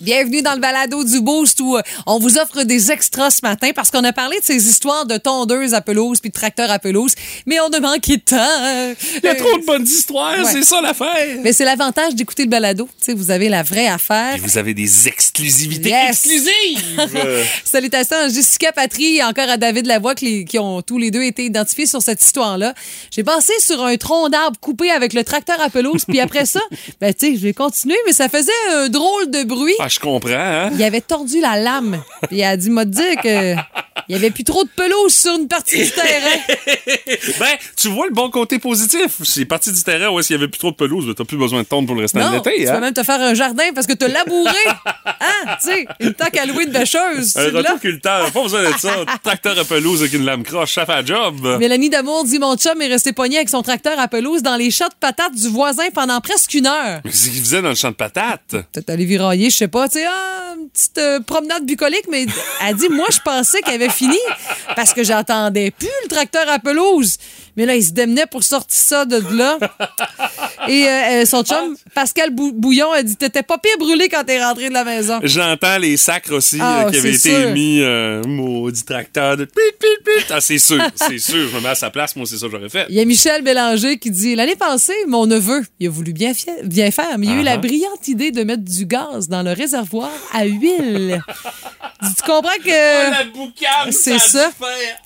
[0.00, 3.70] Bienvenue dans le balado du Boost où euh, on vous offre des extras ce matin
[3.76, 6.80] parce qu'on a parlé de ces histoires de tondeuses à pelouse puis de tracteurs à
[6.80, 7.12] pelouse,
[7.46, 8.96] mais on a manqué de temps.
[9.22, 10.50] Il y a trop de bonnes histoires, ouais.
[10.50, 11.38] c'est ça l'affaire.
[11.44, 12.88] Mais c'est l'avantage d'écouter le balado.
[12.98, 14.34] Tu sais, vous avez la vraie affaire.
[14.34, 16.08] Et vous avez des exclusivités Yes.
[16.26, 17.44] exclusives.
[17.64, 21.22] Salutations à Jessica Patry et encore à David Lavoie qui, qui ont tous les deux
[21.22, 22.74] été identifiés sur cette histoire-là.
[23.12, 26.58] J'ai passé sur un tronc d'arbre coupé avec le tracteur à pelouse puis après ça,
[27.00, 29.72] ben tu sais, je vais continuer mais ça faisait un drôle de bruit.
[29.84, 30.70] Ah, je comprends, hein?
[30.72, 32.02] Il avait tordu la lame.
[32.28, 33.54] Puis il a dit, m'a dit que
[34.08, 36.38] il y avait plus trop de pelouse sur une partie du terrain.
[37.38, 39.16] Ben, tu vois le bon côté positif.
[39.24, 41.36] C'est parti du terrain où s'il y avait plus trop de pelouse, ben, t'as plus
[41.36, 42.72] besoin de tondre pour le restant de Non, l'été, tu hein?
[42.74, 44.52] vas même te faire un jardin parce que t'as labouré.
[45.06, 47.36] Hein, tu sais, une tant qu'à louer une bêcheuse.
[47.36, 49.04] Un rotoculteur, pas besoin de ça.
[49.22, 51.56] Tracteur à pelouse avec une lame croche, fait la job.
[51.58, 54.70] Mélanie Damour dit mon chum est resté pogné avec son tracteur à pelouse dans les
[54.70, 57.00] champs de patates du voisin pendant presque une heure.
[57.04, 58.48] Mais Qu'est-ce qu'il faisait dans le champ de patates?
[58.50, 62.26] Peut-être aller virailler, je sais pas, tu sais, ah, une petite euh, promenade bucolique, mais
[62.66, 64.18] elle dit, moi, je pensais qu'elle avait fini
[64.76, 67.16] parce que j'entendais plus le tracteur à pelouse.
[67.56, 69.58] Mais là, il se démenait pour sortir ça de là.
[70.68, 74.24] Et euh, euh, son chum, Pascal Bou- Bouillon, a dit, t'étais pas pire brûlé quand
[74.24, 75.20] t'es rentré de la maison.
[75.22, 79.46] J'entends les sacres aussi Ah, euh, qui avaient été émis, euh, maudit tracteur de.
[80.30, 81.48] Ah, c'est sûr, c'est sûr.
[81.50, 82.86] Je me mets à sa place, moi, c'est ça que j'aurais fait.
[82.88, 86.32] Il y a Michel Bélanger qui dit L'année passée, mon neveu, il a voulu bien,
[86.34, 90.10] faire, mais il a eu la brillante idée de mettre du gaz dans le réservoir
[90.32, 91.22] à huile.
[92.02, 94.50] tu comprends que Oh, c'est ça.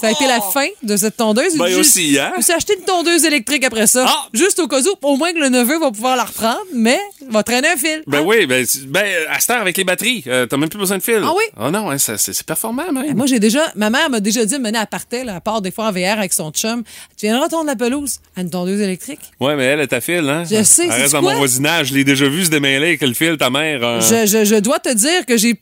[0.00, 0.06] ça?
[0.06, 1.52] a été la fin de cette tondeuse.
[1.54, 2.32] Il Ben aussi, hein?
[2.39, 4.06] Me suis acheté une tondeuse électrique après ça.
[4.08, 4.28] Ah!
[4.33, 7.28] Juste au cas où, au moins que le neveu va pouvoir la reprendre, mais il
[7.31, 8.03] va traîner un fil.
[8.06, 8.25] Ben Hein?
[8.27, 11.03] oui, ben, ben à cette heure, avec les batteries, euh, t'as même plus besoin de
[11.03, 11.20] fil.
[11.22, 11.42] Ah oui?
[11.56, 13.16] Ah non, hein, c'est performant, même.
[13.16, 15.70] Moi, j'ai déjà, ma mère m'a déjà dit, mener à partait, là, à part des
[15.70, 16.83] fois en VR avec son chum,
[17.16, 19.20] tu viendras tondre la pelouse à une tondeuse électrique.
[19.41, 20.44] Ouais, mais elle est ta fil, hein?
[20.44, 21.33] Je sais, Elle c'est reste dans quoi?
[21.33, 21.89] mon voisinage.
[21.89, 23.81] Je l'ai déjà vu se démêler avec le fil, ta mère.
[23.83, 25.61] euh, Je, je, je dois te dire que j'ai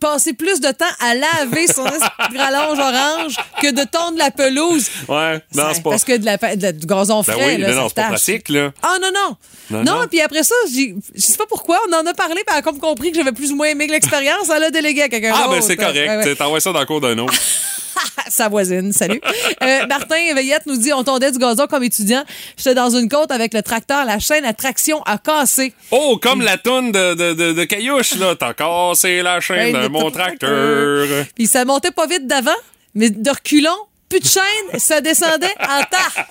[0.00, 1.84] passé plus de temps à laver son
[2.36, 4.86] rallonge orange que de tondre la pelouse.
[5.08, 5.90] Ouais, non, c'est pas.
[5.90, 8.08] Parce que de la, de la- du gazon Ben frais, oui, là, non, c'est pas
[8.08, 8.72] pratique, là.
[8.82, 9.36] Ah non, non.
[9.70, 10.06] Non, Non, non.
[10.08, 12.78] puis après ça, je sais pas pourquoi, on en a parlé, puis elle a comme
[12.78, 15.50] compris que j'avais plus ou moins aimé l'expérience, elle l'a délégué à quelqu'un Ah, d'autre.
[15.56, 16.08] ben c'est correct.
[16.08, 16.34] Ouais, ouais.
[16.36, 17.34] T'envoies ça dans le cours d'un autre.
[18.28, 19.20] Sa voisine, salut.
[19.62, 22.22] Euh, Martin Veillette nous dit on tondait du gazon comme étudiant.
[22.56, 25.72] J'étais dans une côte avec le tracteur, la chaîne à traction a cassé.
[25.90, 28.34] Oh, comme la toune de, de, de, de Caillouche, là.
[28.36, 31.26] T'as cassé la chaîne Hey, mon ton tracteur.
[31.34, 32.50] Puis ça montait pas vite d'avant,
[32.94, 33.70] mais de reculons,
[34.08, 36.24] plus de chaîne, ça descendait en tas.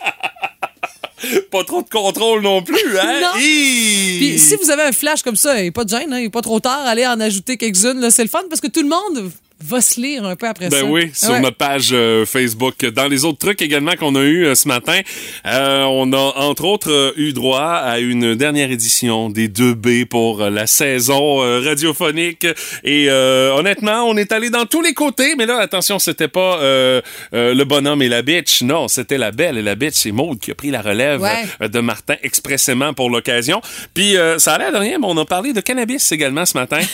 [1.51, 3.22] Pas trop de contrôle non plus, hein?
[3.22, 3.31] Non.
[3.34, 6.29] Puis si vous avez un flash comme ça, il pas de gêne, hein, il n'est
[6.29, 8.12] pas trop tard, allez en ajouter quelques-unes.
[8.12, 10.79] C'est le fun parce que tout le monde va se lire un peu après Ben
[10.81, 10.85] ça.
[10.85, 11.40] oui, sur Ouais.
[11.40, 12.85] notre page euh, Facebook.
[12.85, 15.00] Dans les autres trucs également qu'on a eu euh, ce matin,
[15.47, 20.41] euh, on a entre autres euh, eu droit à une dernière édition des 2B pour
[20.44, 22.46] la saison radiophonique.
[22.84, 25.35] Et euh, honnêtement, on est allé dans tous les côtés.
[25.35, 28.62] Mais là, attention, c'était pas le bonhomme et la bitch.
[28.62, 29.96] Non, c'était la belle et la bitch.
[29.96, 31.67] C'est Maude qui a pris la relève Ouais.
[31.67, 33.62] de Martin expressément pour l'occasion.
[33.94, 36.57] Puis euh, ça a l'air de rien, mais on a parlé de cannabis également ce
[36.57, 36.79] matin.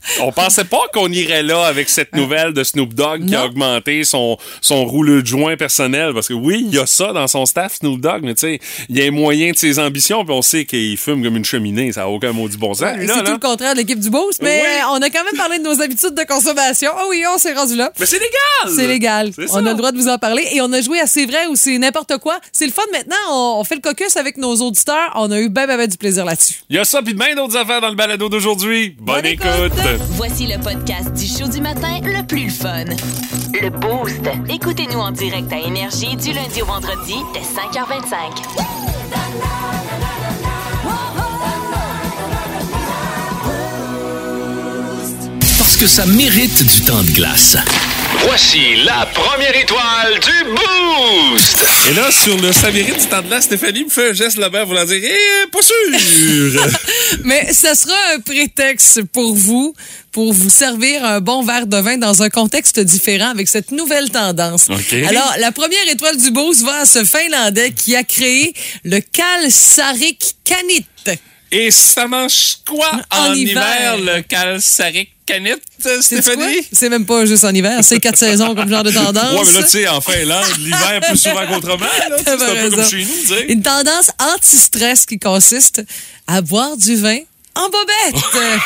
[0.20, 4.04] On pensait pas qu'on irait là avec cette nouvelle de Snoop Dogg qui a augmenté
[4.04, 6.12] son, son rouleux de joint personnel.
[6.14, 8.60] Parce que oui, il y a ça dans son staff, Snoop Dogg, mais tu sais,
[8.88, 11.44] il y a un moyen de ses ambitions, puis on sait qu'il fume comme une
[11.44, 11.92] cheminée.
[11.92, 14.62] Ça n'a aucun maudit bon sens, C'est tout le contraire de l'équipe du Boost, mais
[14.90, 16.90] on a quand même parlé de nos habitudes de consommation.
[16.96, 17.92] Ah oui, on s'est rendu là.
[17.98, 18.74] Mais c'est légal!
[18.76, 19.30] C'est légal.
[19.52, 20.46] On a le droit de vous en parler.
[20.52, 22.38] Et on a joué à C'est vrai ou c'est n'importe quoi.
[22.52, 23.16] C'est le fun maintenant.
[23.30, 25.12] On, on fait le caucus avec nos auditeurs.
[25.14, 26.60] On a eu ben, ben, ben du plaisir là-dessus.
[26.70, 28.94] Il y a ça, puis bien d'autres affaires dans le balado d'aujourd'hui.
[28.98, 29.46] Bonne, Bonne écoute!
[29.66, 29.89] écoute.
[30.10, 32.84] Voici le podcast du show du matin le plus le fun.
[33.60, 34.20] Le Boost.
[34.48, 38.60] Écoutez-nous en direct à Énergie du lundi au vendredi dès 5h25.
[45.58, 47.56] Parce que ça mérite du temps de glace.
[48.22, 51.64] Voici la première étoile du Boost!
[51.88, 54.64] Et là, sur le Saviri du temps de là, Stéphanie me fait un geste là-bas
[54.64, 56.60] voulant dire Eh, pas sûr!
[57.24, 59.74] Mais ça sera un prétexte pour vous
[60.12, 64.10] pour vous servir un bon verre de vin dans un contexte différent avec cette nouvelle
[64.10, 64.68] tendance.
[64.68, 64.92] OK.
[65.08, 68.52] Alors, la première étoile du Boost va à ce Finlandais qui a créé
[68.84, 70.86] le Kalsarik Kanit.
[71.52, 73.54] Et ça mange quoi En en, hiver?
[73.54, 75.10] hiver, le calsaric
[75.78, 76.66] C'est Stéphanie?
[76.72, 79.32] C'est même pas juste en hiver, c'est quatre saisons comme genre de tendance.
[79.32, 81.86] Ouais, mais là, tu sais, en Finlande, l'hiver plus souvent qu'autrement,
[82.24, 83.44] C'est un peu comme chez nous, tu sais.
[83.48, 85.82] Une tendance anti-stress qui consiste
[86.26, 87.18] à boire du vin
[87.54, 88.22] en bobette.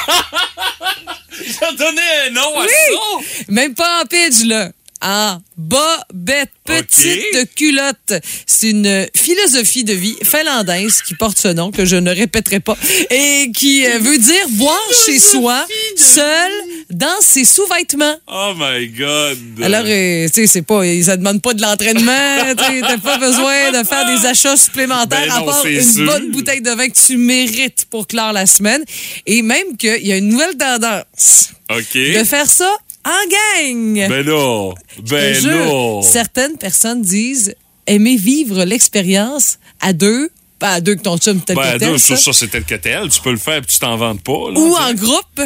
[1.38, 2.69] J'ai donné un nom à Oui.
[2.69, 3.44] ça!
[3.49, 4.70] Même pas en pitch, là.
[5.06, 8.14] En bobette, petite culotte.
[8.46, 12.76] C'est une philosophie de vie finlandaise qui porte ce nom, que je ne répéterai pas,
[13.11, 15.66] et qui euh, veut dire boire chez soi
[15.99, 16.52] seul
[16.91, 18.17] dans ses sous-vêtements.
[18.29, 19.38] Oh my God.
[19.62, 23.70] Alors, euh, tu sais, c'est pas, ça demande pas de l'entraînement, tu t'as pas besoin
[23.73, 26.06] de faire des achats supplémentaires Ben à part une sûr.
[26.06, 28.85] bonne bouteille de vin que tu mérites pour clore la semaine.
[29.26, 31.94] Et même qu'il y a une nouvelle tendance OK.
[31.94, 32.70] de faire ça
[33.05, 34.08] en gang.
[34.08, 34.75] Ben non.
[35.11, 36.02] Ben jure, non.
[36.02, 37.55] Certaines personnes disent
[37.87, 41.79] aimer vivre l'expérience à deux, pas à deux que ton chum tel Ben, que à
[41.79, 42.17] tel, deux, ça.
[42.17, 43.08] ça, c'est tel que tel.
[43.11, 44.50] Tu peux le faire et tu t'en vantes pas.
[44.52, 45.40] Là, ou en groupe.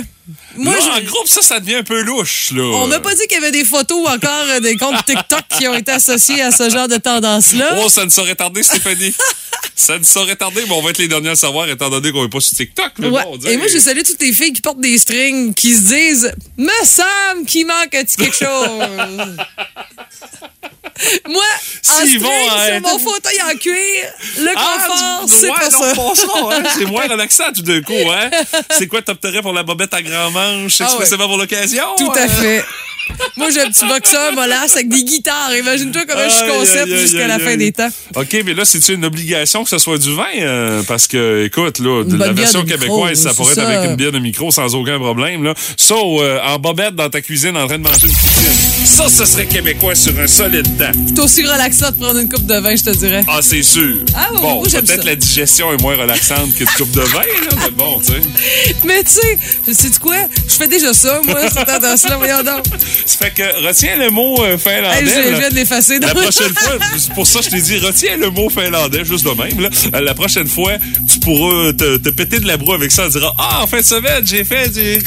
[0.57, 2.63] Moi, Là, je- en groupe, ça, ça devient un peu louche, là.
[2.63, 5.41] on m'a pas dit qu'il y avait des photos ou encore euh, des comptes TikTok
[5.59, 7.77] qui ont été associés à ce genre de tendance-là.
[7.83, 9.15] Oh, ça ne saurait tarder, Stéphanie.
[9.75, 12.25] ça ne saurait tarder, mais on va être les derniers à savoir, étant donné qu'on
[12.25, 12.93] n'est pas sur TikTok.
[12.99, 13.23] Mais Ouais.
[13.23, 15.83] bon, on Et moi, j'ai salué toutes les filles qui portent des strings, qui se
[15.83, 19.37] disent Me semble qu'il manque un petit quelque chose.
[21.29, 21.45] moi,
[21.89, 23.75] en string, en- sur mon fauteuil en cuir,
[24.39, 25.95] le confort, tu- c'est ouais, pas non, ça.
[25.95, 26.63] pas ça, hein.
[26.77, 28.31] C'est moins relaxant tout d'un coup, hein?
[28.77, 31.17] C'est quoi, t'opterais pour la bobette à grand manche Ah ouais.
[31.26, 31.85] pour l'occasion?
[31.97, 32.29] Tout à hein?
[32.29, 32.65] fait.
[33.37, 35.55] Moi, j'ai un petit boxeur molasse avec des guitares.
[35.56, 37.88] Imagine-toi comment je suis concept jusqu'à la fin des temps.
[38.16, 40.25] OK, mais là, c'est-tu une obligation que ce soit du vin?
[40.40, 43.69] euh, parce que, écoute, là, de la version de québécoise, micro, ça pourrait être ça.
[43.69, 45.55] avec une bière de micro sans aucun problème, là.
[45.76, 48.87] Ça, euh, en bobette dans ta cuisine en train de manger une poutine.
[48.87, 50.93] Ça, ce serait québécois sur un solide temps.
[51.08, 53.25] C'est aussi relaxant de prendre une coupe de vin, je te dirais.
[53.28, 53.96] Ah, c'est sûr.
[54.14, 57.56] Ah, oui, bon, j'aime peut-être la digestion est moins relaxante qu'une coupe de vin, là,
[57.64, 58.20] mais bon, tu sais.
[58.84, 59.38] Mais tu sais,
[59.75, 60.16] sais-tu quoi?
[60.49, 62.16] Je fais déjà ça, moi, cette tendance-là.
[62.16, 62.64] Voyons donc.
[63.06, 65.00] Ça fait que retiens le mot euh, finlandais.
[65.00, 65.99] Hey, je, viens de l'effacer.
[65.99, 69.25] La prochaine fois, c'est pour ça que je t'ai dit, retiens le mot finlandais, juste
[69.25, 69.61] de même.
[69.61, 69.69] Là.
[69.95, 70.73] Euh, La prochaine fois,
[71.12, 73.05] tu pourras te, te péter de la broue avec ça.
[73.05, 75.03] Tu diras, ah, en fin de semaine, j'ai fait du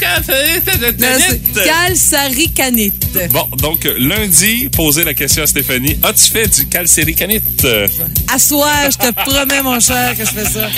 [1.64, 3.18] Calsaricanite.
[3.30, 5.98] Bon, donc euh, lundi, poser la question à Stéphanie.
[6.02, 7.64] As-tu fait du calcéricanite?
[7.64, 7.88] Euh,
[8.32, 10.68] À soir, je te promets, mon cher, que je fais ça.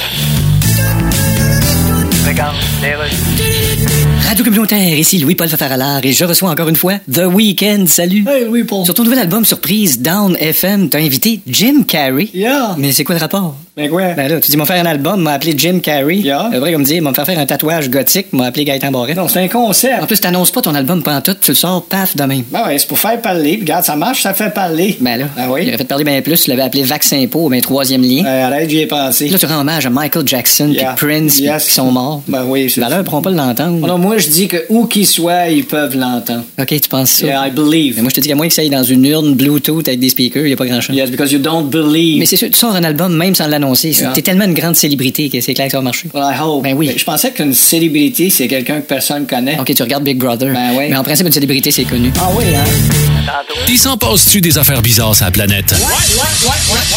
[4.26, 7.84] Radio communautaire, ici Louis-Paul Fafaralard et je reçois encore une fois The Weeknd.
[7.86, 8.24] Salut.
[8.28, 8.84] Hey, Louis Paul.
[8.84, 12.28] Sur ton nouvel album surprise Down FM, t'as invité Jim Carrey.
[12.34, 12.74] Yeah.
[12.78, 13.54] Mais c'est quoi le rapport?
[13.76, 14.12] Mais quoi?
[14.16, 16.16] Ben là, tu dis, m'ont faire un album, m'a appelé Jim Carrey.
[16.18, 16.48] Yeah.
[16.52, 19.14] C'est vrai comme dire, m'ont faire faire un tatouage gothique, m'a appelé Gaëtan Barret.
[19.14, 20.06] Non, c'est un En concept.
[20.06, 22.44] plus, t'annonces pas ton album pantoute, tu le sors paf de même.
[22.50, 23.52] Ben ouais, c'est pour faire parler.
[23.52, 24.96] Puis Regarde, ça marche, ça fait parler.
[25.00, 25.60] Ben là, Ben oui.
[25.64, 28.24] il aurait fait parler bien plus, tu l'avais appelé Vaccin Po, ben troisième lien.
[28.24, 29.28] Euh, arrête, j'y ai pensé.
[29.28, 30.94] Là, tu rends hommage à Michael Jackson, puis Yeah.
[30.96, 31.64] Prince, puis Yes.
[31.66, 32.22] qui sont morts.
[32.28, 33.84] Ben oui, c'est Ben là, ils pourront pas l'entendre.
[33.86, 36.44] Non, moi, je dis que où qu'ils soient, ils peuvent l'entendre.
[36.58, 37.26] Ok, tu penses ça?
[37.26, 37.96] Yeah, I believe.
[37.96, 40.00] Mais moi, je te dis qu'à moins que ça aille dans une urne Bluetooth avec
[40.00, 40.94] des speakers, il a pas grand-chose.
[40.94, 42.19] Yes, because you don't believe.
[42.19, 43.90] Mais c'est sûr, tu sors un album même sans l'annoncer.
[43.90, 44.12] Yeah.
[44.12, 46.08] T'es tellement une grande célébrité que c'est clair que ça va marcher.
[46.14, 46.62] Well, I hope.
[46.64, 46.90] Ben oui.
[46.96, 49.58] Je pensais qu'une célébrité, c'est quelqu'un que personne connaît.
[49.58, 50.52] Ok, tu regardes Big Brother.
[50.52, 50.87] Ben oui.
[50.90, 52.12] Mais en principe, une célébrité, c'est connu.
[52.20, 52.64] Ah oui, hein?
[53.69, 55.75] Il s'en passe-tu des affaires bizarres sur la planète?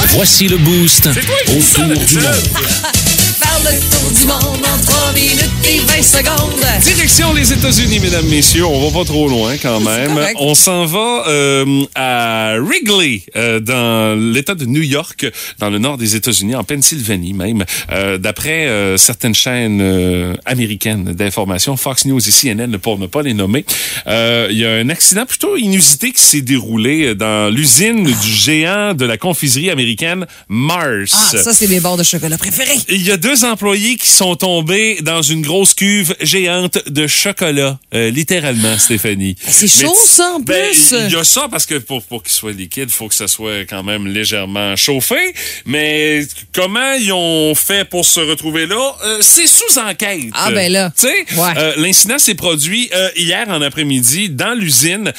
[0.09, 2.37] Voici le boost autour du monde.
[3.39, 4.66] Faire le tour du monde en 3
[5.13, 6.65] minutes et 20 secondes.
[6.83, 8.65] Direction les États-Unis, mesdames, messieurs.
[8.65, 10.17] On va pas trop loin quand même.
[10.39, 15.25] On s'en va euh, à Wrigley, euh, dans l'État de New York,
[15.59, 17.63] dans le nord des États-Unis, en Pennsylvanie même.
[17.91, 23.21] Euh, D'après euh, certaines chaînes euh, américaines d'information, Fox News et CNN, pour ne pas
[23.21, 23.65] les nommer,
[24.07, 28.93] euh, il y a un accident plutôt inusité qui s'est déroulé dans l'usine du géant
[28.93, 31.11] de la confiserie américaine Mars.
[31.33, 32.77] Ah, ça, c'est mes bords de chocolat préférés.
[32.89, 37.79] Il y a deux employés qui sont tombés dans une grosse cuve géante de chocolat,
[37.93, 39.37] euh, littéralement, Stéphanie.
[39.39, 40.93] C'est chaud, ça, en ben, plus.
[41.05, 43.29] Il y a ça parce que pour, pour qu'il soit liquide, il faut que ça
[43.29, 45.33] soit quand même légèrement chauffé.
[45.65, 50.25] Mais comment ils ont fait pour se retrouver là, euh, c'est sous enquête.
[50.33, 50.91] Ah, ben là.
[50.99, 51.53] Tu sais, Ouais.
[51.57, 55.13] euh, l'incident s'est produit hier en après-midi dans l'usine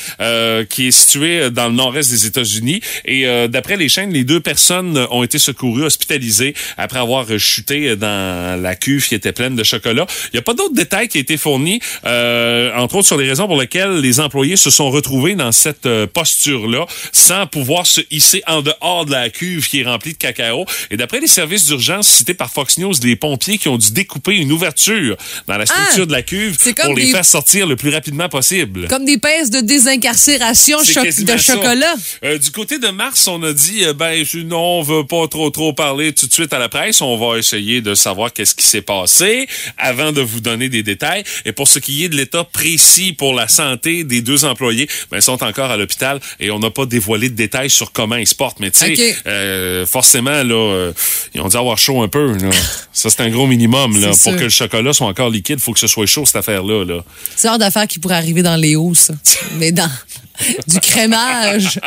[0.69, 2.83] qui est située dans le nord-est des États-Unis.
[3.07, 8.61] Et d'après les chaînes, les deux personnes ont été secourues, hospitalisées après avoir chuté dans
[8.61, 10.07] la cuve qui était pleine de chocolat.
[10.27, 13.29] Il n'y a pas d'autres détails qui ont été fournis, euh, entre autres sur les
[13.29, 18.01] raisons pour lesquelles les employés se sont retrouvés dans cette euh, posture-là, sans pouvoir se
[18.11, 20.65] hisser en dehors de la cuve qui est remplie de cacao.
[20.91, 24.35] Et d'après les services d'urgence cités par Fox News, les pompiers qui ont dû découper
[24.37, 26.07] une ouverture dans la structure Ah!
[26.07, 28.89] de la cuve pour les des- faire sortir le plus rapidement possible.
[28.89, 31.95] Comme des pinces de désincarcération de chocolat.
[32.25, 35.27] Euh, du côté de Mars, on a dit, euh, ben, je- non, on veut pas
[35.29, 37.01] trop, trop parler tout de suite à la presse.
[37.01, 39.47] On va essayer de savoir qu'est-ce qui s'est passé
[39.77, 41.25] avant de vous donner des détails.
[41.45, 45.19] Et pour ce qui est de l'état précis pour la santé des deux employés, ben,
[45.19, 48.27] ils sont encore à l'hôpital et on n'a pas dévoilé de détails sur comment ils
[48.27, 48.61] se portent.
[48.61, 50.93] Mais tu sais, euh, forcément, là, euh,
[51.35, 52.37] ils ont dû avoir chaud un peu.
[52.37, 52.51] Là.
[52.93, 54.01] Ça, c'est un gros minimum.
[54.01, 54.09] Là.
[54.09, 54.37] Pour sûr.
[54.37, 56.85] que le chocolat soit encore liquide, il faut que ce soit chaud, cette affaire-là.
[56.85, 57.05] Là.
[57.37, 59.15] C'est hors d'affaire qui pourrait arriver dans les hauts, ça.
[59.59, 59.91] Mais dans
[60.67, 61.81] du crémage.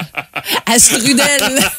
[0.65, 1.59] À Strudel.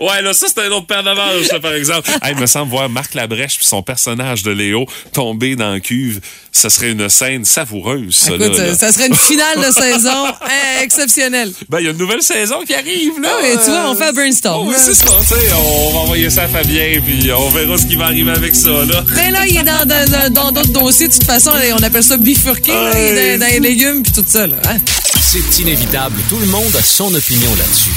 [0.00, 1.04] Ouais, là, ça, c'est un autre paire
[1.48, 2.08] ça, par exemple.
[2.22, 5.80] Hey, il me semble voir Marc Labrèche puis son personnage de Léo tomber dans la
[5.80, 6.20] cuve.
[6.50, 8.74] Ça serait une scène savoureuse, ça, Écoute, là, là.
[8.74, 10.24] ça serait une finale de saison
[10.82, 11.52] exceptionnelle.
[11.68, 13.28] Ben, il y a une nouvelle saison qui arrive, là.
[13.32, 15.52] Ah oui, tu vois, on fait un brainstorm, Oh, oui, c'est ça, tu sais.
[15.54, 18.70] On va envoyer ça à Fabien, puis on verra ce qui va arriver avec ça,
[18.70, 19.04] là.
[19.14, 21.08] Mais là, il est dans dans- dans dans d'autres dossiers.
[21.08, 22.72] De toute façon, on appelle ça bifurqué.
[22.72, 22.92] là.
[22.92, 24.46] Dans, dans les légumes puis tout ça.
[24.46, 24.78] Là, hein?
[25.20, 26.20] C'est inévitable.
[26.28, 27.94] Tout le monde a son opinion là-dessus.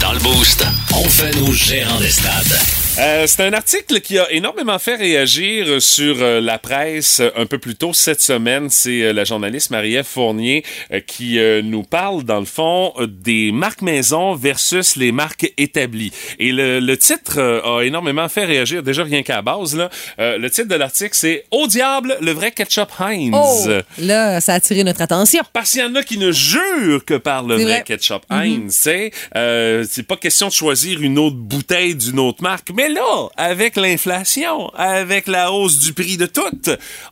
[0.00, 2.58] Dans le Boost, on fait nos gérants des stades.
[2.98, 7.46] Euh, c'est un article qui a énormément fait réagir sur euh, la presse euh, un
[7.46, 8.68] peu plus tôt cette semaine.
[8.68, 13.06] C'est euh, la journaliste Marie-Ève Fournier euh, qui euh, nous parle, dans le fond, euh,
[13.06, 16.12] des marques maison versus les marques établies.
[16.38, 19.76] Et le, le titre euh, a énormément fait réagir, déjà rien qu'à la base.
[19.76, 19.88] Là.
[20.18, 24.52] Euh, le titre de l'article, c'est «Au diable, le vrai ketchup Heinz Oh, là, ça
[24.52, 25.42] a attiré notre attention.
[25.54, 27.84] parce qu'il y en a qui ne jurent que par le vrai, vrai.
[27.86, 28.74] ketchup Heinz.
[28.74, 32.72] c'est, euh, c'est pas question de choisir une autre bouteille d'une autre marque.
[32.80, 36.40] Mais là, avec l'inflation, avec la hausse du prix de tout,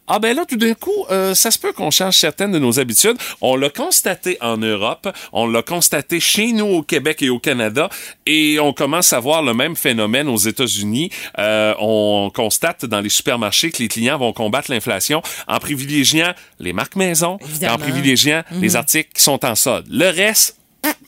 [0.07, 2.81] ah ben là, tout d'un coup, euh, ça se peut qu'on change certaines de nos
[2.81, 3.19] habitudes.
[3.43, 7.91] On l'a constaté en Europe, on l'a constaté chez nous au Québec et au Canada,
[8.25, 11.11] et on commence à voir le même phénomène aux États-Unis.
[11.39, 16.73] Euh, on constate dans les supermarchés que les clients vont combattre l'inflation en privilégiant les
[16.73, 19.85] marques maison, et en privilégiant les articles qui sont en solde.
[19.91, 20.59] Le reste,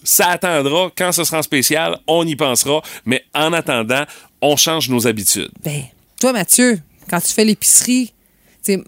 [0.02, 0.90] ça attendra.
[0.96, 2.82] Quand ce sera en spécial, on y pensera.
[3.04, 4.04] Mais en attendant,
[4.42, 5.50] on change nos habitudes.
[5.64, 5.82] Ben,
[6.20, 8.12] toi, Mathieu, quand tu fais l'épicerie,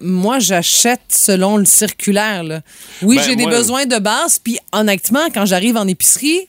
[0.01, 2.45] moi, j'achète selon le circulaire.
[2.45, 2.61] là.
[3.03, 6.47] Oui, Ben, j'ai des moi- besoins de base, puis honnêtement, quand j'arrive en épicerie,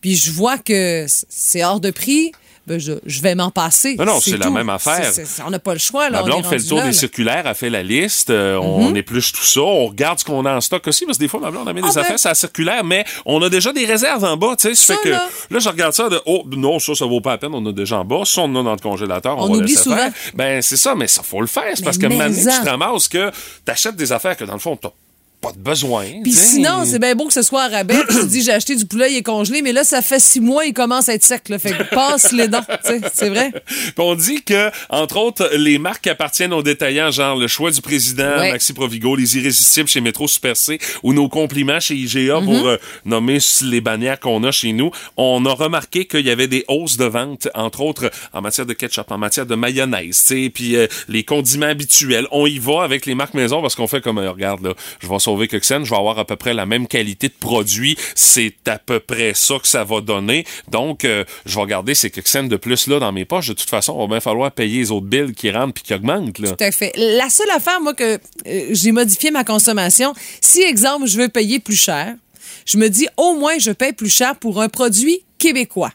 [0.00, 2.32] puis je vois que c'est hors de prix,
[2.66, 3.94] ben je, je vais m'en passer.
[3.96, 5.12] Non, non, c'est la même affaire.
[5.46, 6.10] On n'a pas le choix.
[6.10, 6.92] Là, on blonde est fait le tour là, des là.
[6.94, 10.54] circulaires, elle fait la liste, euh, on épluche tout ça, on regarde ce qu'on a
[10.56, 12.00] en stock aussi, parce que des fois, ma blonde a mis Ah des ben.
[12.00, 14.74] affaires, c'est la circulaire, mais on a déjà des réserves en bas, tu sais.
[14.74, 15.28] Ça Ça, fait que là.
[15.60, 17.98] je regarde ça de, oh, non, ça, ça vaut pas la peine, on a déjà
[17.98, 18.22] en bas.
[18.24, 19.96] Ça, on a dans le congélateur, on, On va oublie souvent.
[19.96, 20.12] faire.
[20.34, 21.70] Ben, c'est ça, mais ça, faut le faire.
[21.74, 23.30] C'est parce que maintenant, tu te ramasses que
[23.64, 24.90] t'achètes des affaires que, dans le fond, t'as
[25.40, 26.06] pas de besoin.
[26.22, 27.96] Puis sinon, c'est bien beau que ce soit à rabais.
[28.08, 30.64] tu dis, j'ai acheté du poulet, il est congelé, mais là, ça fait six mois,
[30.64, 31.48] il commence à être sec.
[31.48, 32.64] Là, fait que passe les dents.
[33.14, 33.52] C'est vrai.
[33.66, 37.70] Puis on dit que, entre autres, les marques qui appartiennent aux détaillants, genre le choix
[37.70, 38.52] du président, Ouais.
[38.52, 42.76] Maxi Provigo, les irrésistibles chez Métro Super C, ou nos compliments chez IGA pour euh,
[43.04, 46.96] nommer les bannières qu'on a chez nous, on a remarqué qu'il y avait des hausses
[46.96, 50.76] de vente, entre autres en matière de ketchup, en matière de mayonnaise, tu sais, puis
[50.76, 52.26] euh, les condiments habituels.
[52.30, 55.08] On y va avec les marques maison parce qu'on fait comme, euh, regarde, là, je
[55.08, 57.96] vais sauver Coxen, je vais avoir à peu près la même qualité de produit.
[58.14, 60.44] C'est à peu près ça que ça va donner.
[60.70, 63.48] Donc, euh, je vais garder ces Coxen de plus là dans mes poches.
[63.48, 65.94] De toute façon, on va bien falloir payer les autres billes qui rentrent puis qui
[65.94, 66.52] augmentent, là.
[66.52, 66.92] Tout à fait.
[66.96, 68.18] La seule affaire, moi, que euh,
[68.70, 72.14] j'ai modifié ma consommation, si, exemple, je veux payer plus cher,
[72.64, 75.92] je me dis au moins je paye plus cher pour un produit québécois.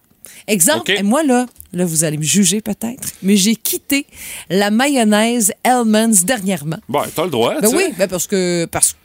[0.47, 4.05] Exemple, et moi, là, là, vous allez me juger peut-être, mais j'ai quitté
[4.49, 6.77] la mayonnaise Hellman's dernièrement.
[6.89, 8.95] Bon, t'as le droit, Ben tu oui, ben parce que parce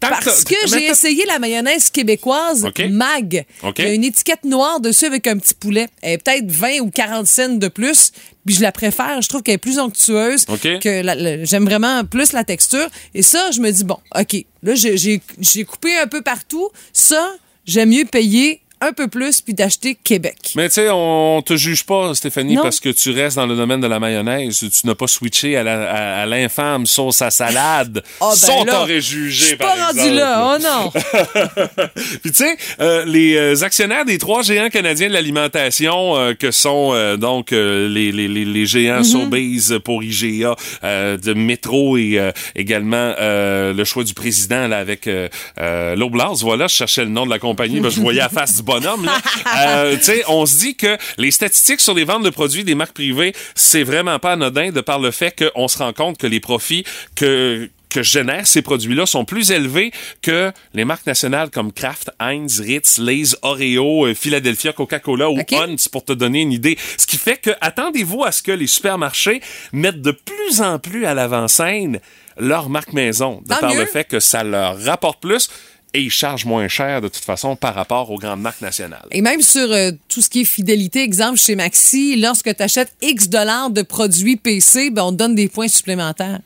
[0.00, 2.66] Tant parce que j'ai essayé la mayonnaise québécoise.
[2.90, 3.44] Mag.
[3.78, 5.88] Il y a une étiquette noire dessus avec un petit poulet.
[6.02, 8.12] Elle est peut-être 20 ou 40 cents de plus.
[8.46, 9.22] Puis je la préfère.
[9.22, 10.44] Je trouve qu'elle est plus onctueuse.
[10.80, 12.86] Que J'aime vraiment plus la texture.
[13.14, 14.36] Et ça, je me dis, bon, OK.
[14.62, 16.68] Là, j'ai coupé un peu partout.
[16.92, 17.32] Ça,
[17.66, 20.36] j'aime mieux payer un peu plus puis d'acheter Québec.
[20.56, 22.62] Mais tu sais, on te juge pas, Stéphanie, Non.
[22.62, 24.58] parce que tu restes dans le domaine de la mayonnaise.
[24.60, 28.02] Tu n'as pas switché à l'infâme sauce à salade.
[28.20, 30.54] Ah, ben ça, on là, t'aurait Je jugé, suis par pas rendu là.
[30.56, 30.90] Oh non.
[32.22, 36.50] Puis tu sais, euh, les euh, actionnaires des trois géants canadiens de l'alimentation, euh, que
[36.50, 42.20] sont euh, donc les, les, les, les géants Sobeys pour IGA, de Métro et
[42.54, 46.42] également le choix du président là, avec euh, l'Oblast.
[46.42, 49.04] Voilà, je cherchais le nom de la compagnie, mais je voyais la face du bonhomme.
[49.04, 49.18] Là.
[49.56, 49.96] Euh,
[50.28, 53.82] on se dit que les statistiques sur les ventes de produits des marques privées, c'est
[53.82, 57.68] vraiment pas anodin de par le fait qu'on se rend compte que les profits que
[57.94, 62.98] que génèrent ces produits-là sont plus élevés que les marques nationales comme Kraft, Heinz, Ritz,
[62.98, 65.52] Lay's, Oreo, euh, Philadelphia, Coca-Cola ou OK.
[65.52, 66.76] Hunt's pour te donner une idée.
[66.98, 69.40] Ce qui fait que attendez-vous à ce que les supermarchés
[69.72, 72.00] mettent de plus en plus à l'avant-scène
[72.36, 75.48] leur marque maison, de Tant par le fait que ça leur rapporte plus
[75.94, 79.06] et ils chargent moins cher de toute façon par rapport aux grandes marques nationales.
[79.12, 82.92] Et même sur euh, tout ce qui est fidélité, exemple chez Maxi, lorsque tu achètes
[83.00, 86.40] X dollars de produits PC, ben, on te donne des points supplémentaires.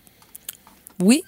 [1.00, 1.23] Oui.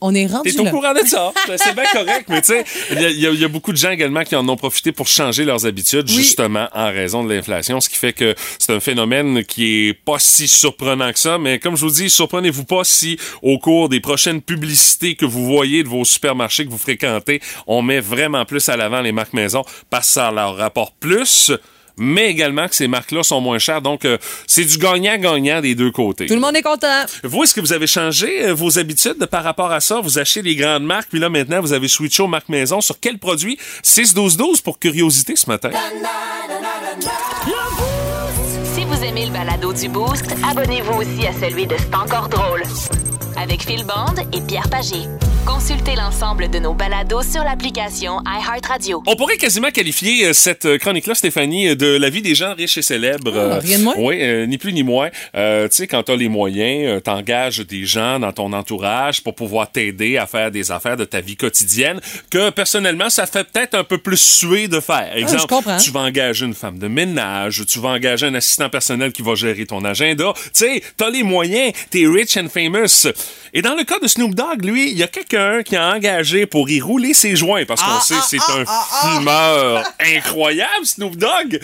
[0.00, 0.70] On est rendu T'es au là.
[0.70, 1.32] courant de ça.
[1.56, 4.22] C'est bien correct, mais tu sais, il y, a- y y beaucoup de gens également
[4.24, 6.14] qui en ont profité pour changer leurs habitudes, Oui.
[6.16, 10.18] justement, en raison de l'inflation, ce qui fait que c'est un phénomène qui est pas
[10.18, 14.00] si surprenant que ça, mais comme je vous dis, surprenez-vous pas si, au cours des
[14.00, 18.68] prochaines publicités que vous voyez de vos supermarchés que vous fréquentez, on met vraiment plus
[18.68, 21.52] à l'avant les marques maison parce que ça leur rapporte plus,
[21.96, 23.82] mais également que ces marques-là sont moins chères.
[23.82, 26.26] Donc, euh, c'est du gagnant-gagnant des deux côtés.
[26.26, 27.04] Tout le monde est content.
[27.24, 30.00] Vous, est-ce que vous avez changé euh, vos habitudes par rapport à ça?
[30.00, 32.80] Vous achetez les grandes marques, puis là, maintenant, vous avez switché aux marques maison.
[32.80, 33.58] Sur quel produit?
[33.84, 35.70] 6-12-12 pour curiosité ce matin.
[38.74, 42.62] Si vous aimez le balado du Boost, abonnez-vous aussi à celui de C'est encore drôle.
[43.36, 45.06] Avec Phil Bond et Pierre Pagé.
[45.46, 49.02] Consultez l'ensemble de nos balados sur l'application iHeartRadio.
[49.06, 52.54] On pourrait quasiment qualifier euh, cette euh, chronique-là, Stéphanie, euh, de la vie des gens
[52.54, 53.32] riches et célèbres.
[53.54, 53.94] Ah, rien de moins.
[53.96, 55.08] Oui, euh, ni plus ni moins.
[55.34, 59.34] Euh, tu sais, quand t'as les moyens, euh, t'engages des gens dans ton entourage pour
[59.34, 63.74] pouvoir t'aider à faire des affaires de ta vie quotidienne que, personnellement, ça fait peut-être
[63.74, 65.16] un peu plus suer de faire.
[65.16, 65.76] Exemple, Ah, je comprends.
[65.78, 69.34] tu vas engager une femme de ménage, tu vas engager un assistant personnel qui va
[69.34, 70.32] gérer ton agenda.
[70.36, 73.06] Tu sais, t'as les moyens, t'es rich and famous.
[73.52, 76.46] Et dans le cas de Snoop Dogg, lui, il y a quelqu'un qui a engagé
[76.46, 79.84] pour y rouler ses joints parce qu'on Ah, sait ah, c'est ah, un fumeur
[80.16, 81.60] incroyable, Snoop Dogg.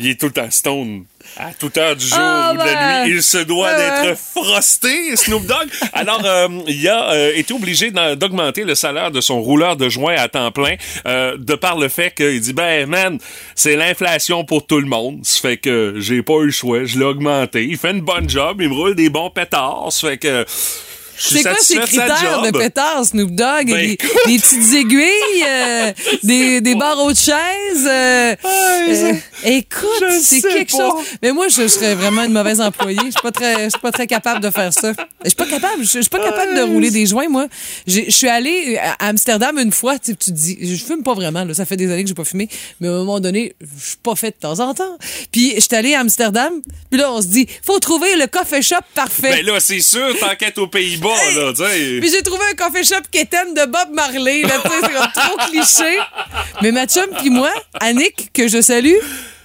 [0.00, 1.04] Il est tout temps stone.
[1.36, 3.04] À toute heure du jour ou de la ben.
[3.04, 5.68] nuit, il se doit d'être frosté, Snoop Dogg.
[5.92, 10.14] Alors, euh, il a euh, été obligé d'augmenter le salaire de son rouleur de joints
[10.16, 13.18] à temps plein, euh, de par le fait qu'il dit, ben, man,
[13.56, 15.18] c'est l'inflation pour tout le monde.
[15.24, 17.64] Ça fait que j'ai pas eu le choix, je l'ai augmenté.
[17.64, 19.88] Il fait une bonne job, il me roule des bons pétards.
[19.90, 20.46] Ça fait que
[21.18, 23.66] C'est quoi ces critères de pétard, Snoop Dogg?
[23.66, 23.96] Ben,
[24.26, 27.86] des, petites aiguilles, euh, des, des barreaux de chaise.
[27.86, 29.12] euh, euh,
[29.44, 29.88] écoute,
[30.22, 30.90] c'est quelque pas.
[30.90, 31.04] chose.
[31.22, 32.98] Mais moi, je serais vraiment une mauvaise employée.
[33.06, 34.92] Je suis pas très, je suis pas très capable de faire ça.
[35.24, 35.84] Je suis pas capable.
[35.84, 37.48] Je je suis pas capable de rouler des joints, moi.
[37.86, 39.98] Je suis allée à Amsterdam une fois.
[39.98, 41.44] Tu te dis, je fume pas vraiment.
[41.44, 42.48] Là, ça fait des années que j'ai pas fumé.
[42.80, 44.96] Mais à un moment donné, je suis pas fait de temps en temps.
[45.32, 46.52] Puis, je suis allée à Amsterdam.
[46.90, 49.30] Puis là, on se dit, faut trouver le coffee shop parfait.
[49.30, 52.00] Ben là, c'est sûr, t'enquêtes aux Pays-Bas, là, tu sais.
[52.00, 54.42] Puis j'ai trouvé un coffee shop qui est thème de Bob Marley.
[54.42, 55.98] Là, tu sais, c'est trop cliché.
[56.62, 57.50] Mais ma chum puis moi,
[57.80, 58.96] Annick, que je salue,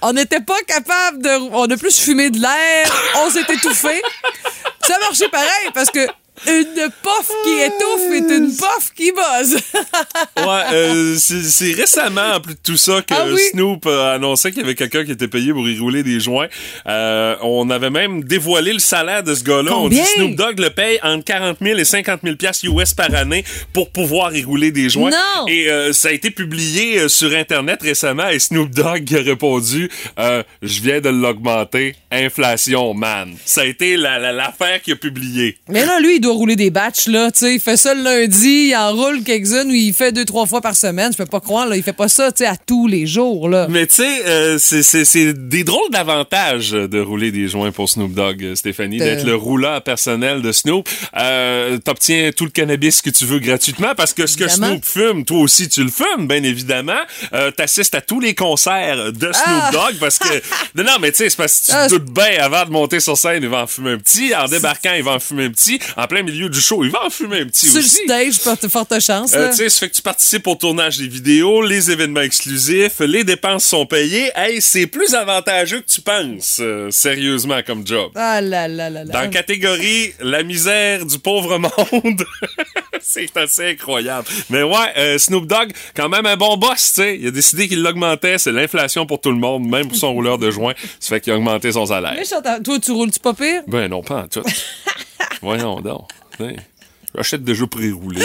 [0.02, 1.30] on n'était pas capable de...
[1.52, 4.02] On a plus fumé de l'air, on s'est étouffé.
[4.82, 6.06] Ça marchait pareil parce que
[6.46, 9.56] une pof qui étouffe est une pof qui buzz.
[10.36, 13.40] Ouais, euh, c'est récemment, en plus de tout ça, que Ah oui?
[13.52, 16.48] Snoop a annoncé qu'il y avait quelqu'un qui était payé pour y rouler des joints.
[16.86, 19.76] Euh, on avait même dévoilé le salaire de ce gars-là.
[19.76, 20.00] On dit?
[20.16, 23.90] Snoop Dogg le paye entre 40 000 et 50 000 piastres US par année pour
[23.90, 25.10] pouvoir y rouler des joints.
[25.10, 25.46] Non!
[25.48, 29.90] Et euh, ça a été publié euh, sur Internet récemment et Snoop Dogg a répondu
[30.18, 31.94] euh, Je viens de l'augmenter.
[32.10, 35.58] Inflation, man.» Ça a été la- la- l'affaire qu'il a publiée.
[35.68, 37.30] Mais là, lui, il doit rouler des batchs, là.
[37.30, 40.24] Tu sais, il fait ça le lundi, il en roule quelques-unes, ou il fait deux,
[40.24, 41.12] trois fois par semaine.
[41.12, 41.76] Je peux pas croire, là.
[41.76, 43.66] Il fait pas ça, tu sais, à tous les jours, là.
[43.70, 48.42] Mais tu sais, euh, c'est- des drôles d'avantages de rouler des joints pour Snoop Dogg,
[48.44, 50.88] euh, Stéphanie, d'être le rouleur personnel de Snoop.
[51.16, 54.72] Euh, T'obtiens tout le cannabis que tu veux gratuitement parce que ce que Évidemment.
[54.72, 56.92] Snoop fume, toi aussi tu le fumes, bien évidemment.
[57.32, 59.70] Euh, T'assistes à tous les concerts de Snoop Ah!
[59.72, 60.28] Dogg parce que...
[60.74, 62.70] non, non, mais tu sais, c'est parce que tu Ah, te doutes bien, avant de
[62.70, 64.34] monter sur scène, il va en fumer un petit.
[64.34, 65.78] En débarquant, il va en fumer un petit.
[65.96, 68.04] En plein milieu du show, il va en fumer un petit Sur le aussi.
[68.04, 71.08] stage, porte forte chance, Euh, tu sais, ça fait que tu participes au tournage des
[71.08, 74.30] vidéos, les événements exclusifs, les dépenses sont payées.
[74.36, 78.12] Hey, c'est plus avantageux que tu penses, euh, sérieusement, comme job.
[78.14, 79.12] Ah là là là là.
[79.12, 82.24] Dans la catégorie la misère du pauvre monde,
[83.04, 84.26] c'est assez incroyable.
[84.48, 87.18] Mais ouais, euh, Snoop Dogg, quand même un bon boss, tu sais.
[87.20, 90.38] Il a décidé qu'il l'augmentait, c'est l'inflation pour tout le monde, même pour son rouleur
[90.38, 90.72] de joint.
[90.98, 92.14] Ça fait qu'il a augmenté son salaire.
[92.16, 93.62] Mais Toi, tu roules-tu pas pire?
[93.68, 94.42] Ben non, pas en tout.
[95.42, 96.08] Voyons donc.
[97.14, 98.20] J'achète déjà pré-roulé.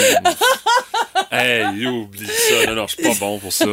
[1.32, 2.66] hey, oublie ça.
[2.68, 3.64] Non, non, je suis pas bon pour ça.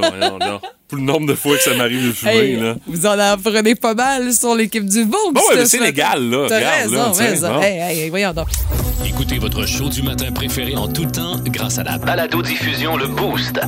[0.88, 2.76] Pour le nombre de fois que ça m'arrive de fumer, Hey, là.
[2.88, 5.34] vous en apprenez pas mal sur l'équipe du Vogue.
[5.34, 6.46] Bon, ouais, mais ce c'est légal, là.
[6.48, 7.62] T'as Regarde, là, raison, raison.
[7.62, 8.48] hey, voyons donc.
[9.06, 13.60] Écoutez votre show du matin préféré en tout temps grâce à la Balado-diffusion Le Boost.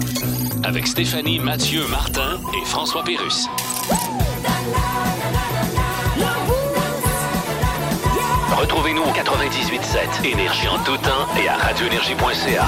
[0.64, 3.48] avec Stéphanie, Mathieu, Martin et François Pérus.
[8.60, 12.66] Retrouvez-nous au 98.7 Énergie en tout temps et à radioénergie.ca.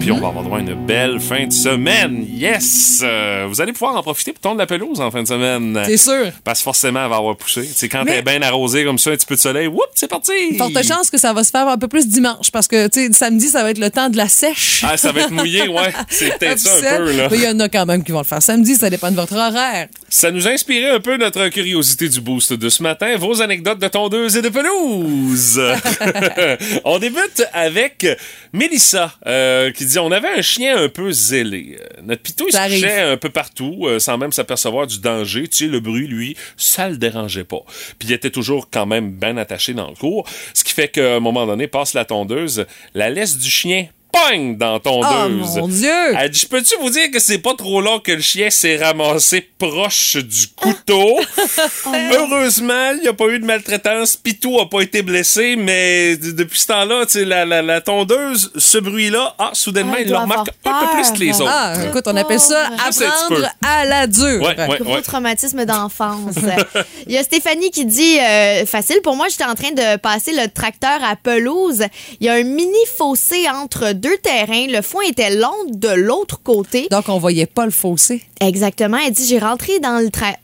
[0.00, 2.26] Puis on va avoir droit à une belle fin de semaine.
[2.28, 3.00] Yes!
[3.02, 5.80] Euh, vous allez pouvoir en profiter pour tondre la pelouse en fin de semaine.
[5.84, 6.30] C'est sûr.
[6.42, 7.68] Parce que forcément, elle va avoir poussé.
[7.74, 10.08] C'est quand Mais- t'es bien arrosé comme ça, un petit peu de soleil, whoop, c'est
[10.08, 10.32] parti!
[10.56, 13.12] Forte chance que ça va se faire un peu plus dimanche parce que, tu sais,
[13.12, 14.84] samedi, ça va être le temps de la sèche.
[14.86, 15.92] Ah, ça va être mouillé, ouais.
[16.08, 17.28] C'est peut-être ça un peu, là.
[17.30, 19.16] Mais Il y en a quand même qui vont le faire samedi, ça dépend de
[19.16, 19.88] votre horaire.
[20.08, 23.78] Ça nous a inspiré un peu notre curiosité du boost de ce matin, vos anecdotes
[23.78, 25.60] de tondeuse et de pelouse.
[26.84, 28.06] on débute avec
[28.52, 31.78] Mélissa euh, qui dit on avait un chien un peu zélé.
[31.80, 32.82] Euh, Notre pitou il se Ça arrive.
[32.82, 35.48] couchait un peu partout euh, sans même s'apercevoir du danger.
[35.48, 37.62] Tu sais, le bruit lui, ça le dérangeait pas.
[37.98, 41.16] Puis il était toujours quand même bien attaché dans le cours, ce qui fait qu'à
[41.16, 45.56] un moment donné passe la tondeuse, la laisse du chien pogne dans la Oh tondeuse.
[45.56, 46.14] mon Dieu!
[46.18, 48.76] Elle dit, je peux-tu vous dire que c'est pas trop long que le chien s'est
[48.76, 51.18] ramassé proche du couteau?
[52.12, 54.16] Heureusement, il n'y a pas eu de maltraitance.
[54.16, 58.50] Pitou a pas été blessé, mais depuis ce temps-là, tu sais, la, la, la tondeuse,
[58.56, 61.50] ce bruit-là, ah, soudainement, Ah, il le remarque un peu plus que les autres.
[61.52, 63.04] Ah, écoute, on appelle ça peu.
[63.06, 64.42] apprendre à la dure.
[64.42, 65.02] Ouais, ouais, Gros ouais.
[65.02, 66.34] traumatisme d'enfance.
[67.06, 70.32] Il y a Stéphanie qui dit euh, facile pour moi, j'étais en train de passer
[70.32, 71.82] le tracteur à pelouse.
[72.20, 74.66] Il y a un mini fossé entre deux terrains.
[74.68, 76.88] Le foin était long de l'autre côté.
[76.90, 78.22] Donc, on voyait pas le fossé.
[78.40, 78.98] Exactement.
[79.04, 80.38] Elle dit j'ai rentré dans le tra- avec-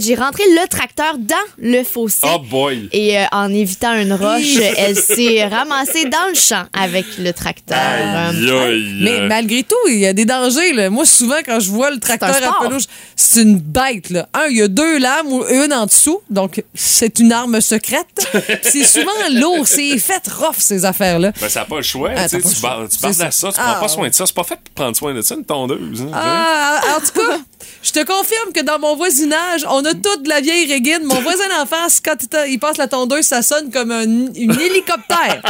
[0.00, 2.18] j'ai rentré le tracteur dans le fossé.
[2.24, 2.88] Oh boy!
[2.92, 7.78] Et euh, en évitant une roche, elle s'est ramassée dans le champ avec le tracteur.
[7.78, 8.98] Aïe, Euh, aïe.
[9.00, 10.72] Mais malgré tout, il y a des dangers.
[10.72, 10.90] Là.
[10.90, 14.10] Moi, souvent, quand je vois le tracteur à pelouse, c'est une bête.
[14.10, 14.28] Là.
[14.34, 16.20] Un, il y a deux lames ou une en dessous.
[16.30, 18.06] Donc, c'est une arme secrète.
[18.62, 19.66] C'est souvent lourd.
[19.66, 21.32] C'est fait rough, ces affaires-là.
[21.40, 22.10] Ben, ça n'a pas le choix.
[22.16, 22.86] Ah, tu pas le choix.
[22.90, 24.10] tu barres à ça, tu Ah, prends pas soin ouais.
[24.10, 24.26] de ça.
[24.26, 26.02] C'est pas fait pour prendre soin de ça, une tondeuse.
[26.02, 27.38] hein, Ah, en tout cas,
[27.82, 31.04] je te confirme que dans mon voisinage, on a toute de la vieille régine.
[31.04, 32.16] Mon voisin d'en face, quand
[32.48, 35.40] il- passe la tondeuse, ça sonne comme un, une hélicoptère.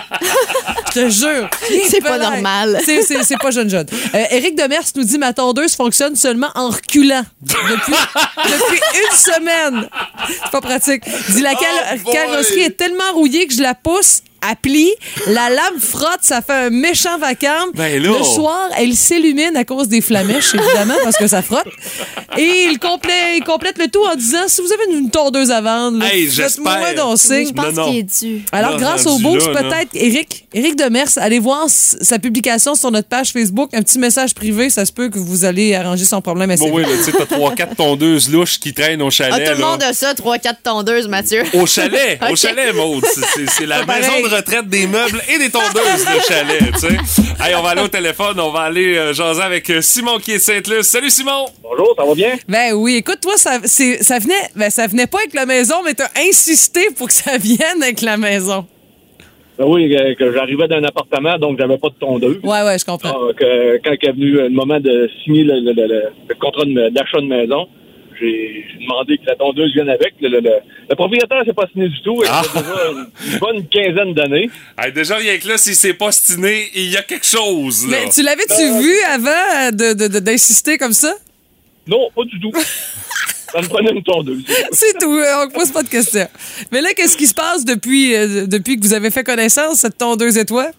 [0.88, 1.48] je te jure.
[1.88, 2.80] C'est pas normal.
[2.84, 3.86] C'est- C'est c'est pas jeune jeune.
[4.14, 7.94] Euh, Éric Demers nous dit ma tondeuse fonctionne seulement en reculant depuis,
[8.44, 9.88] depuis une semaine.
[10.44, 11.02] C'est pas pratique.
[11.28, 12.12] Il dit la Oh boy.
[12.14, 14.22] carrosserie est tellement rouillée que je la pousse.
[14.62, 14.90] Plie,
[15.26, 17.70] la lame frotte, ça fait un méchant vacarme.
[17.74, 18.02] Ben.
[18.02, 21.66] Le soir, elle s'illumine à cause des flamèches, évidemment, parce que ça frotte.
[22.38, 25.60] Et il complète, il complète le tout en disant si vous avez une tondeuse à
[25.60, 27.48] vendre, Hey, faites-moi donc signe.
[27.48, 28.44] je pense qu'il est dû.
[28.52, 29.62] Alors, grâce au rendu boost, là, là.
[29.62, 34.34] peut-être, Éric, Éric Demers, allez voir sa publication sur notre page Facebook, un petit message
[34.34, 37.12] privé, ça se peut que vous allez arranger son problème assez Bon, oui, tu sais,
[37.16, 39.34] t'as trois, quatre tondeuses louches qui traînent au chalet.
[39.34, 39.66] Ah, tout le là.
[39.66, 41.42] monde a ça, 3-4 tondeuses, Mathieu.
[41.54, 43.04] Au chalet, au chalet, Maud.
[43.56, 44.22] C'est- la maison pareil.
[44.24, 46.96] de retraite des meubles et des tondeuses, le chalet, tu sais.
[47.44, 50.32] Hey, on va aller au téléphone, on va aller euh, jaser avec euh, Simon qui
[50.32, 50.86] est de Sainte-Luce.
[50.86, 51.46] Salut, Simon!
[51.62, 52.34] Bonjour, ça va bien?
[52.48, 55.76] Ben oui, écoute, toi, ça, c'est- ça venait, ben, ça venait pas avec la maison,
[55.84, 58.66] mais t'as insisté pour que ça vienne avec la maison.
[59.58, 62.38] Ben oui, que, que j'arrivais d'un appartement, donc j'avais pas de tondeuse.
[62.42, 63.12] Ouais, ouais, je comprends.
[63.12, 66.34] Donc, euh, quand il est venu le moment de signer le, le- le- le- le
[66.36, 67.66] contrat de d'achat de maison,
[68.20, 70.14] j'ai demandé que la tondeuse vienne avec.
[70.20, 70.50] Le, le- le-
[70.88, 72.20] le propriétaire s'est pas signé du tout.
[72.22, 72.40] Il Ah.
[72.40, 72.90] a déjà
[73.32, 74.50] une, bonne quinzaine d'années.
[74.78, 77.98] Hey, déjà, rien que là, s'il s'est pas stiné, il y a quelque chose, là.
[78.04, 81.14] Mais tu l'avais-tu vu avant euh, de- de- de- d'insister comme ça?
[81.86, 82.52] Non, pas du tout.
[83.52, 84.44] ça me prenait une tondeuse.
[84.72, 86.28] C'est tout, euh, on ne pose pas de questions.
[86.70, 89.98] Mais là, qu'est-ce qui se passe depuis, euh, depuis que vous avez fait connaissance, cette
[89.98, 90.70] tondeuse et toi?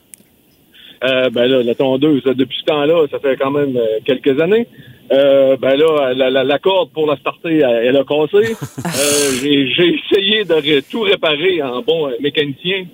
[1.03, 4.67] Euh, ben là, la tondeuse, depuis ce temps-là, ça fait quand même euh, quelques années.
[5.11, 8.55] Euh, ben là, la, la, la corde pour la starter, elle, elle a cassé.
[8.85, 12.85] Euh, j'ai, j'ai essayé de ré- tout réparer en bon euh, mécanicien.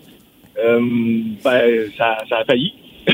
[0.63, 0.79] Euh,
[1.43, 2.73] ben, ça, ça a failli.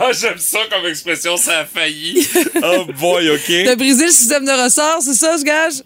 [0.00, 2.26] ah, j'aime ça comme expression, ça a failli.
[2.62, 3.52] Oh boy, OK.
[3.64, 5.82] T'as brisé le système de ressort, c'est ça, je gage?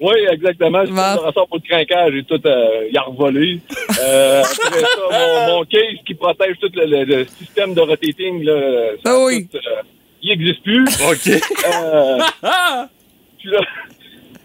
[0.00, 0.84] Oui, exactement.
[0.84, 1.26] Je Bon.
[1.26, 3.60] ressort pour le craquage et tout, euh, il a revolé.
[4.02, 4.86] Euh, après ça,
[5.48, 9.24] mon, mon case qui protège tout le, le- le système de rotating, là, ça, Ah
[9.24, 9.46] oui.
[9.50, 9.58] tout,
[10.26, 10.84] il n'existe plus.
[11.10, 11.42] OK.
[11.66, 12.18] Euh,
[13.38, 13.60] puis là,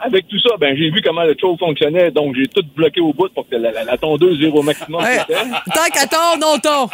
[0.04, 3.14] avec tout ça, ben j'ai vu comment le show fonctionnait, donc j'ai tout bloqué au
[3.14, 5.04] bout pour que la, la- la tondeuse gère au maximum.
[5.06, 5.40] C'était.
[5.40, 6.90] Tant qu'à tort, non tort.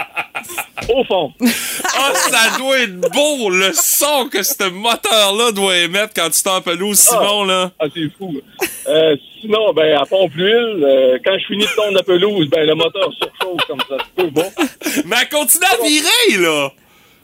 [0.94, 1.34] Au fond.
[1.42, 6.62] Ah, ça doit être beau, le son que ce moteur-là doit émettre quand tu t'en
[6.62, 7.72] pelouse, Simon, là.
[7.80, 8.34] Ah, c'est fou.
[8.88, 12.66] Euh, sinon, ben, à pompe l'huile, euh, quand je finis de tondre la pelouse, ben,
[12.68, 13.96] le moteur surchauffe comme ça.
[14.04, 14.52] C'est peu bon.
[15.06, 16.72] Mais elle continue à virer, là.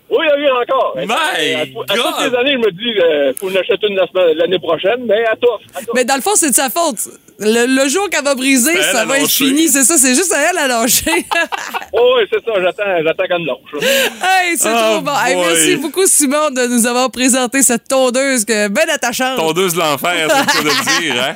[0.10, 0.94] Oui, il y a encore.
[0.96, 1.12] My
[1.56, 4.00] à, à toutes les années, je me dis, euh, faut en acheter une
[4.38, 5.60] l'année prochaine, mais à toi.
[5.74, 5.94] À toi.
[5.96, 7.00] Mais dans le fond, c'est de sa faute.
[7.40, 9.68] Le, le jour qu'elle va briser, Elle ça a va être fini.
[9.68, 11.12] C'est ça, c'est juste à elle à lâcher.
[11.96, 13.84] Oh, oui, c'est ça, j'attends, j'attends qu'elle me lâche.
[14.44, 15.12] hey, c'est Oh trop bon.
[15.26, 19.38] Hey, merci beaucoup, Simon, de nous avoir présenté cette tondeuse que ben attachante.
[19.38, 21.36] Tondeuse de l'enfer, c'est le cas de le dire, hein?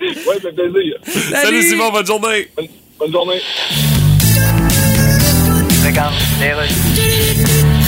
[0.00, 0.96] Oui, fait plaisir.
[1.42, 2.48] Salut, Simon, bonne journée.
[2.56, 3.40] Bonne, bonne journée.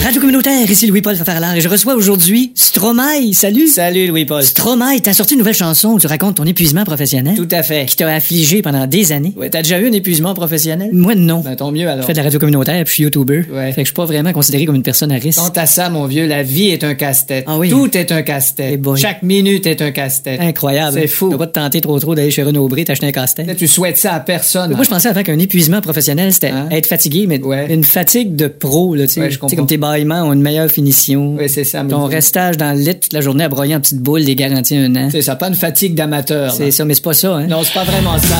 [0.05, 3.33] Radio communautaire, ici Louis-Paul Fafarlard et je reçois aujourd'hui Stromae.
[3.33, 3.67] Salut.
[3.67, 4.43] Salut, Louis-Paul.
[4.43, 7.35] Stromae, t'as sorti une nouvelle chanson où tu racontes ton épuisement professionnel?
[7.37, 7.85] Tout à fait.
[7.87, 9.35] Qui t'a affligé pendant des années?
[9.37, 10.91] Ouais, t'as déjà eu un épuisement professionnel?
[10.93, 11.41] Moi, non.
[11.41, 12.07] Ben, tant mieux Je alors.
[12.07, 13.45] fais de la radio communautaire puis je suis YouTuber.
[13.53, 13.67] Ouais.
[13.73, 15.41] Fait que je suis pas vraiment considéré comme une personne à risque.
[15.41, 17.45] Quant à ça, mon vieux, la vie est un casse-tête.
[17.47, 17.69] Ah oui?
[17.69, 18.81] Tout est un Eh casse-tête.
[18.81, 18.99] boy.
[18.99, 20.41] Chaque minute est un casse-tête.
[20.41, 20.97] Incroyable.
[20.99, 21.27] C'est fou.
[21.27, 23.55] Tu vas pas te tenter trop trop d'aller chez Renaud Bré t'acheter un casse-tête.
[23.57, 24.71] Tu souhaites ça à personne.
[24.75, 26.69] Moi, je pensais avant qu'un épuisement professionnel, c'était Hein?
[26.71, 27.67] être fatigué, mais Ouais.
[27.75, 29.21] une fatigue de pro, là, tu sais.
[29.21, 29.57] Ouais, je Tu sais, comprends.
[29.57, 31.35] comme tes ont une meilleure finition.
[31.37, 31.83] Ouais, c'est ça.
[31.83, 34.35] mais- Ton restage dans le lit toute la journée à broyer en petites boules, les
[34.37, 35.09] garanties un an.
[35.11, 36.53] C'est ça, pas une fatigue d'amateur.
[36.53, 37.47] C'est ça, mais c'est pas ça, hein.
[37.47, 38.37] Non, c'est pas vraiment ça.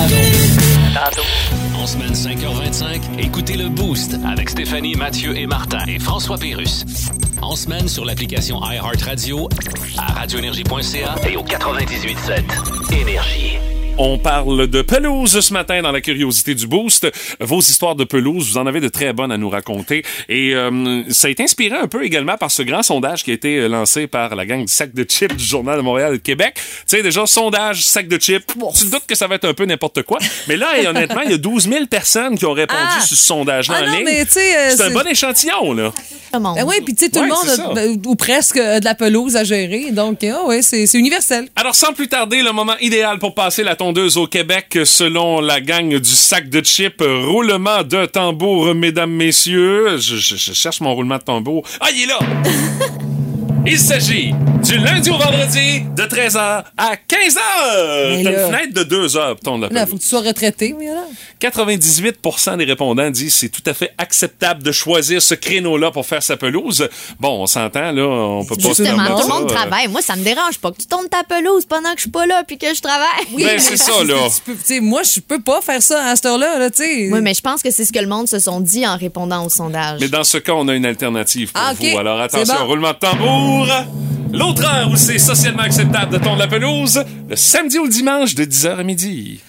[1.81, 5.79] En semaine 5h25, écoutez le Boost Avec Stéphanie, Mathieu et Martin.
[5.87, 6.85] et François Pérus.
[7.41, 9.49] En semaine sur l'application iHeartRadio
[9.97, 12.43] À radioénergie.ca et au 98.7
[13.01, 13.59] Énergie.
[14.01, 17.09] On parle de pelouse ce matin dans la curiosité du boost.
[17.41, 20.05] Vos histoires de pelouse, vous en avez de très bonnes à nous raconter.
[20.29, 23.35] Et euh, ça a été inspiré un peu également par ce grand sondage qui a
[23.35, 26.55] été lancé par la gang du sac de chips du Journal de Montréal et Québec.
[26.55, 28.47] Tu sais, déjà, sondage, sac de chips.
[28.77, 30.19] Tu te doutes que ça va être un peu n'importe quoi.
[30.47, 33.01] Mais là, et honnêtement, il y a 12 000 personnes qui ont répondu Ah!
[33.01, 34.09] sur ce sondage-là Ah en non, ligne.
[34.09, 35.93] euh, c'est un bon échantillon, là.
[36.33, 36.57] Le monde.
[36.57, 38.85] Ben oui, puis tu sais, tout Ouais, le monde, a, ben, ou presque, a de
[38.85, 39.91] la pelouse à gérer.
[39.93, 41.49] Donc, ah ouais, c'est universel.
[41.57, 43.75] Alors, sans plus tarder, le moment idéal pour passer la
[44.17, 47.01] au Québec, selon la gang du sac de chips.
[47.01, 49.97] Roulement de tambour, mesdames, messieurs.
[49.99, 51.63] Je, je- je cherche mon roulement de tambour.
[51.81, 52.19] Ah, il est là!
[53.71, 54.33] Il s'agit
[54.65, 57.39] du lundi au vendredi de 13h à 15h.
[58.09, 59.85] Mais T'as là- une fenêtre de 2 heures pour Là, pelouse.
[59.91, 61.05] faut que tu sois retraité, oui, là.
[61.41, 66.23] 98% des répondants disent c'est tout à fait acceptable de choisir ce créneau-là pour faire
[66.23, 66.89] sa pelouse.
[67.21, 69.89] Bon, on s'entend, là, on peut pas se Justement, tout le monde travaille.
[69.89, 72.27] Moi, ça me dérange pas que tu tournes ta pelouse pendant que je suis pas
[72.27, 73.27] là puis que je travaille.
[73.33, 74.15] Oui, Ben, mais c'est ça, là.
[74.47, 77.09] tu peux- moi, je peux pas faire ça à cette heure-là, là, tu sais.
[77.13, 79.45] Oui, mais je pense que c'est ce que le monde se sont dit en répondant
[79.45, 80.01] au sondage.
[80.01, 81.99] Mais dans ce cas, on a une alternative pour Ah, vous.
[81.99, 82.67] Alors attention, bon.
[82.67, 83.58] roulement de tambour.
[84.33, 88.35] L'autre heure où c'est socialement acceptable de tondre la pelouse, le samedi ou le dimanche
[88.35, 89.41] de 10h à midi.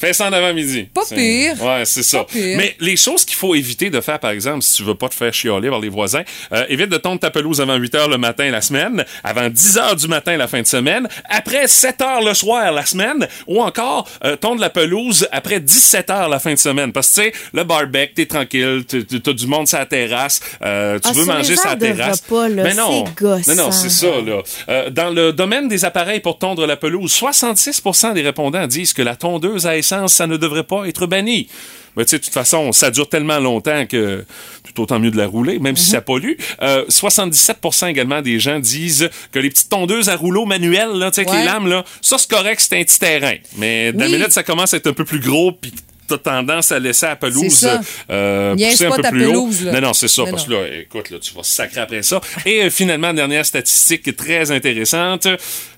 [0.00, 0.88] Fais ça en avant-midi.
[0.94, 1.60] Pas pire.
[1.62, 2.18] Ouais, c'est ça.
[2.18, 2.56] Pas pire.
[2.56, 5.14] Mais les choses qu'il faut éviter de faire, par exemple, si tu veux pas te
[5.14, 8.18] faire chialer par les voisins, euh, évite de tondre ta pelouse avant 8 heures le
[8.18, 12.22] matin la semaine, avant 10 heures du matin la fin de semaine, après 7 heures
[12.22, 16.52] le soir la semaine, ou encore euh, tondre la pelouse après 17 heures la fin
[16.52, 16.92] de semaine.
[16.92, 20.98] Parce que, tu sais, le barbecue, t'es tranquille, t'as- du monde sur la terrasse, euh,
[20.98, 22.22] tu Ah, veux manger sur la terrasse.
[22.28, 23.54] repas, là, Mais non, gossant.
[23.54, 24.42] non, non, c'est ça, là.
[24.68, 29.02] Euh, dans le domaine des appareils pour tondre la pelouse, 66% des répondants disent que
[29.02, 29.76] la tondeuse à
[30.08, 31.48] ça ne devrait pas être banni.
[31.96, 34.24] Mais tu sais, de toute façon, ça dure tellement longtemps que
[34.62, 35.76] tout autant mieux de la rouler, même Mhm.
[35.76, 36.34] si ça pollue.
[36.62, 41.16] Euh, 77% également des gens disent que les petites tondeuses à rouleau manuel, là, tu
[41.16, 43.34] sais, avec les lames, là, ça, c'est correct, c'est un petit terrain.
[43.56, 45.72] Mais de la minute, ça commence à être un peu plus gros, puis
[46.08, 47.68] t'as tendance à laisser la pelouse
[48.10, 49.66] euh, pousser un pas peu ta plus pelouse, haut.
[49.66, 49.72] là.
[49.72, 50.56] Non, non, c'est ça, Mais parce non.
[50.56, 52.20] que là, écoute, là, tu vas sacrer après ça.
[52.46, 55.26] Et euh, finalement, dernière statistique très intéressante,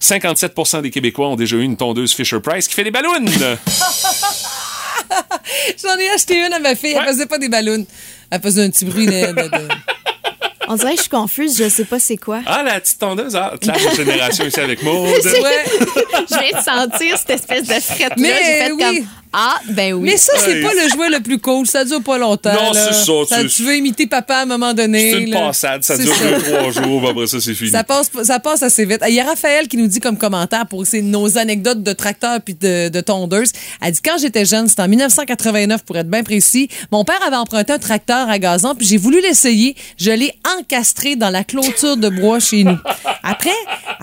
[0.00, 3.10] 57% des Québécois ont déjà eu une tondeuse Fisher-Price qui fait des ballons.
[5.82, 6.94] J'en ai acheté une à ma fille.
[6.94, 7.00] Ouais.
[7.06, 7.84] Elle faisait pas des ballons.
[8.30, 9.10] Elle faisait un petit bruit de...
[9.32, 9.68] de- de-
[10.68, 12.42] On dirait que je suis confuse, je sais pas c'est quoi.
[12.46, 15.08] ah, la petite tondeuse, ah, classe de génération ici avec Maud.
[15.08, 15.18] Ouais.
[15.24, 18.14] je viens de sentir cette espèce de frette-là.
[18.18, 18.78] Mais J'ai fait oui.
[18.78, 20.10] comme Ah, ben oui.
[20.10, 21.66] Mais ça, c'est pas le jouet le plus cool.
[21.66, 22.52] Ça dure pas longtemps.
[22.52, 22.88] Non, là.
[22.92, 25.10] c'est ça, tu- Tu veux imiter papa à un moment donné.
[25.12, 25.40] C'est une là.
[25.46, 26.24] passade, ça dure ça.
[26.38, 27.70] deux, trois jours, après ça, c'est fini.
[27.70, 29.00] Ça passe, ça passe assez vite.
[29.08, 32.54] Il y a Raphaël qui nous dit comme commentaire pour nos anecdotes de tracteur puis
[32.54, 33.52] de, de tondeuse.
[33.80, 36.68] Elle dit quand j'étais jeune, c'était en 1989 pour être bien précis.
[36.90, 39.76] Mon père avait emprunté un tracteur à gazon puis j'ai voulu l'essayer.
[39.98, 42.78] Je l'ai encastré dans la clôture de bois chez nous.
[43.22, 43.50] Après,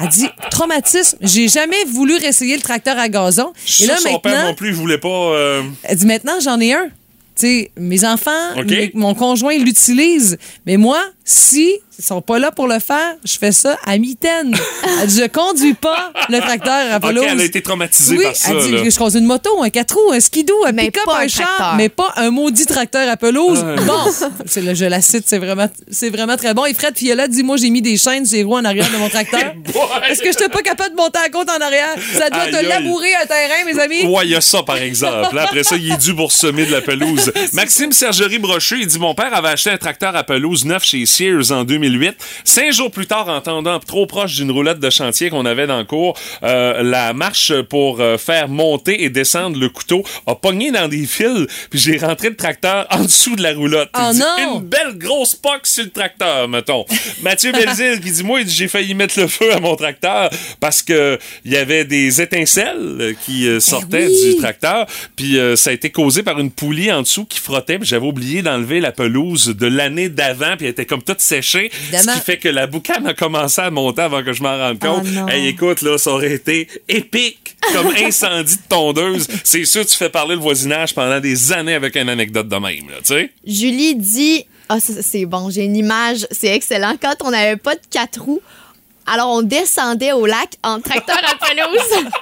[0.02, 1.18] elle dit traumatisme.
[1.22, 3.52] J'ai jamais voulu réessayer le tracteur à gazon.
[3.66, 5.17] Que son père non plus, il voulait pas...
[5.34, 6.90] euh, elle dit maintenant, j'en ai un.
[7.36, 8.32] Sais, mes enfants,
[8.78, 10.38] mes- mon conjoint l'utilise.
[10.66, 14.56] Mais moi, si ils sont pas là pour le faire, je fais ça à mitaine.
[15.02, 17.24] Elle dit, je conduis pas le tracteur à pelouse.
[17.28, 18.50] elle a été traumatisée oui, par ça.
[18.52, 18.90] elle dit là.
[18.90, 21.28] je conduis une moto, un 4 roues, un skidoo, un Mais pick-up, pas un, un
[21.28, 23.64] char, mais pas un maudit tracteur à pelouse.
[23.64, 23.76] Ouais.
[23.86, 24.00] Bon,
[24.46, 26.66] c'est le- je la cite, c'est vraiment, c'est vraiment très bon.
[26.66, 29.10] Et Fred Fiola dit, moi, j'ai mis des chaînes les roues en arrière de mon
[29.10, 29.40] tracteur.
[30.10, 31.96] Est-ce que je n'étais pas capable de monter à côte en arrière?
[32.14, 34.06] Ça doit Aïe, te labourer un terrain, mes amis.
[34.06, 35.38] Ouais, il y a ça, par exemple.
[35.38, 37.32] Après ça, il est dû pour semer de la pelouse.
[37.54, 41.06] Maxime Sergerie Brochu, il dit Mon père avait acheté un tracteur à pelouse neuf chez
[41.06, 42.16] Sears en 2000 2008.
[42.44, 45.78] Cinq jours plus tard, en tendant trop proche d'une roulette de chantier qu'on avait dans
[45.80, 50.72] le cours, euh, la marche pour euh, faire monter et descendre le couteau a pogné
[50.72, 53.90] dans des fils, puis j'ai rentré le tracteur en dessous de la roulotte.
[53.98, 54.60] Oh dit, non!
[54.60, 56.86] Une belle grosse poque sur le tracteur, mettons.
[57.22, 61.18] Mathieu Belzile qui dit, moi, j'ai failli mettre le feu à mon tracteur parce que
[61.46, 64.36] il y avait des étincelles qui euh, sortaient Eh oui!
[64.36, 67.80] du tracteur, puis euh, ça a été causé par une poulie en dessous qui frottait,
[67.80, 71.72] puis j'avais oublié d'enlever la pelouse de l'année d'avant, puis elle était comme toute séchée,
[71.84, 72.14] Évidemment.
[72.14, 74.80] ce qui fait que la boucane a commencé à monter avant que je m'en rende
[74.80, 75.06] compte.
[75.06, 75.28] Oh non.
[75.28, 79.28] Hey, écoute, là, ça aurait été épique comme incendie de tondeuse.
[79.44, 82.90] C'est sûr, tu fais parler le voisinage pendant des années avec une anecdote de même,
[82.90, 83.32] là, tu sais.
[83.46, 86.96] Julie dit Ah, c'est bon, j'ai une image, c'est excellent.
[87.02, 88.42] Quand on n'avait pas de quatre roues,
[89.08, 92.06] alors on descendait au lac en tracteur à pelouse.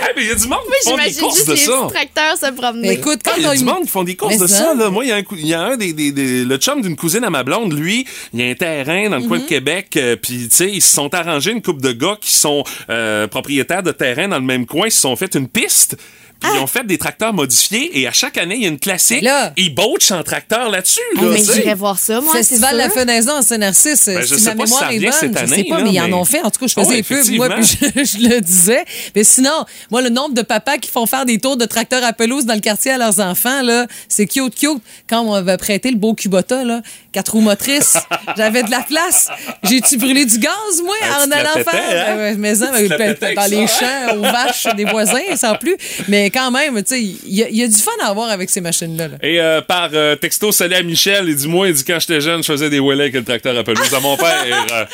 [0.00, 1.52] Hey, mais il y a du monde Moi, qui font des j'imagine courses juste de
[1.54, 1.72] les ça.
[1.82, 2.92] petits tracteurs se promener.
[2.92, 4.90] Écoute, quand Il y a du monde qui font des courses de ça, là.
[4.90, 7.24] Moi, il y a un, y a un des, des- des- le chum d'une cousine
[7.24, 10.16] à ma blonde, lui, il y a un terrain dans le coin de Québec, euh,
[10.16, 13.82] puis tu sais, ils se sont arrangés une couple de gars qui sont euh, propriétaires
[13.82, 15.96] de terrain dans le même coin, ils se sont fait une piste.
[16.40, 18.78] Puis ils ont fait des tracteurs modifiés et à chaque année, il y a une
[18.78, 19.22] classique.
[19.22, 21.00] Là- ils botchent en tracteur là-dessus.
[21.16, 22.32] Ah, là, mais j'irais voir ça, moi.
[22.32, 22.90] Festival c'est La.
[22.90, 25.32] Fenaison en Saint-Narcisse, Ben, je si sais ma pas si mémoire ça est bonne, cette
[25.32, 26.40] je année, sais pas, là, mais ils en ont fait.
[26.42, 28.84] En tout cas, je Ah faisais les pubs, moi, puis je, je le disais.
[29.16, 32.12] Mais sinon, moi, le nombre de papas qui font faire des tours de tracteur à
[32.12, 34.80] pelouse dans le quartier à leurs enfants, là, c'est cute, cute.
[35.08, 37.96] Quand on m'avait prêté le beau Kubota, là, quatre roues motrices,
[38.36, 39.28] j'avais de la place.
[39.62, 40.52] J'ai-tu brûlé du gaz,
[40.84, 42.08] moi, Ah, en allant faire?
[42.18, 42.34] hein?
[42.38, 45.76] Mais ça, ben, dans les ça, champs, aux vaches des voisins, sans plus.
[46.08, 48.30] Mais quand même, tu sais, il y, a- il y a du fun à avoir
[48.30, 49.08] avec ces machines-là.
[49.08, 49.16] là.
[49.22, 51.24] Et euh, par euh, texto, salut à Michel.
[51.28, 53.56] Il dit Moi, il dit quand j'étais jeune, je faisais des wheelés avec le tracteur
[53.56, 54.44] à pelouse à mon père.
[54.72, 54.84] euh,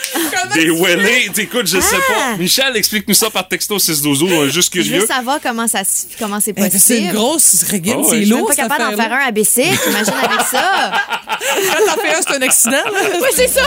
[0.55, 1.31] des wheelés.
[1.37, 2.13] Écoute, je sais Ah!
[2.33, 2.37] pas.
[2.39, 5.07] Michel, explique-nous ça par texto 612 on est juste Je veux curieux.
[5.07, 6.79] savoir comment ça se- comment c'est possible.
[6.79, 8.05] C'est une grosse régime, Oh, ouais.
[8.11, 8.47] c'est Je Je suis lourd.
[8.49, 9.63] pas capable d'en faire un à.
[9.89, 10.93] Imagine avec ça.
[12.15, 12.73] Quand c'est un accident.
[12.73, 13.01] là.
[13.21, 13.63] Oui, c'est ça.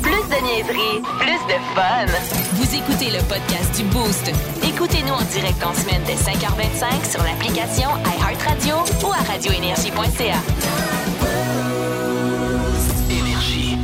[0.00, 2.06] Plus de niaiserie, plus de fun.
[2.54, 4.30] Vous écoutez le podcast du Boost.
[4.62, 10.36] Écoutez-nous en direct en semaine dès 5h25 sur l'application iHeartRadio ou à radioénergie.ca.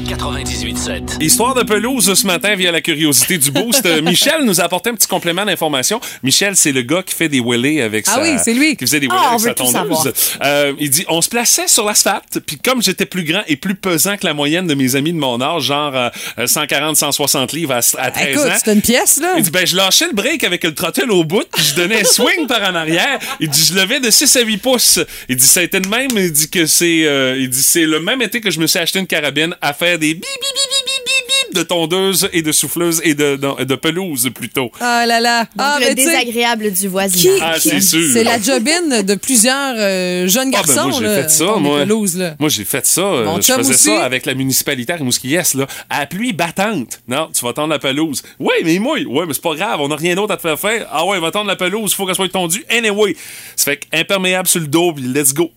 [0.09, 1.23] Énergie 98.7.
[1.23, 3.85] Histoire de pelouse ce matin via la curiosité du boost.
[3.85, 6.01] Euh, Michel nous a apporté un petit complément d'information.
[6.23, 8.23] Michel, c'est le gars qui fait des wheelés avec Ah sa...
[8.23, 8.77] oui, c'est lui.
[8.77, 10.13] Qui faisait des Ah, on avec sa tondeuse.
[10.43, 13.75] Euh, il dit, on se plaçait sur l'asphalte, puis comme j'étais plus grand et plus
[13.75, 17.75] pesant que la moyenne de mes amis de mon âge, genre euh, 140, 140 livres
[17.75, 18.57] à, à 13 Écoute, ans.
[18.65, 19.35] c'est une pièce, là.
[19.37, 22.01] Il dit, ben, je lâchais le break avec le trottel au bout, puis je donnais
[22.01, 23.19] un swing par en arrière.
[23.41, 25.01] Il dit, je levais de 6 à 8 pouces.
[25.29, 26.09] Il dit, ça a été de même.
[26.17, 28.79] Il dit que c'est, euh, il dit, c'est le même été que je me suis
[28.79, 32.43] acheté une carabine à faire des bip, bip, bip, bip, bip, bip, de tondeuse et
[32.43, 34.71] de souffleuse et de, de, de pelouse plutôt.
[34.81, 35.41] Ah là là.
[35.41, 37.39] Donc, ah, le désagréable du voisinage.
[37.43, 38.01] Ah, c'est sûr.
[38.13, 40.89] C'est la jobine de plusieurs euh, jeunes Ah, ben, garçons.
[40.91, 41.81] moi, j'ai là, fait ça, moi.
[41.81, 42.35] pelouses, là.
[42.39, 43.01] Moi, j'ai fait ça.
[43.01, 43.85] euh, Mon je chum faisais aussi.
[43.85, 45.67] ça avec la municipalité à Rimouski-Est, là.
[45.91, 47.01] À pluie battante.
[47.09, 48.23] Non, tu vas tendre la pelouse.
[48.39, 49.07] Oui, mais il mouille.
[49.09, 49.81] Oui, mais c'est pas grave.
[49.81, 50.87] On n'a rien d'autre à te faire faire.
[50.93, 51.95] Ah ouais, va tendre la pelouse.
[51.95, 52.65] Faut qu'elle soit tondue.
[52.71, 53.17] Anyway.
[53.57, 55.51] Ça fait imperméable sur le dos, puis let's go.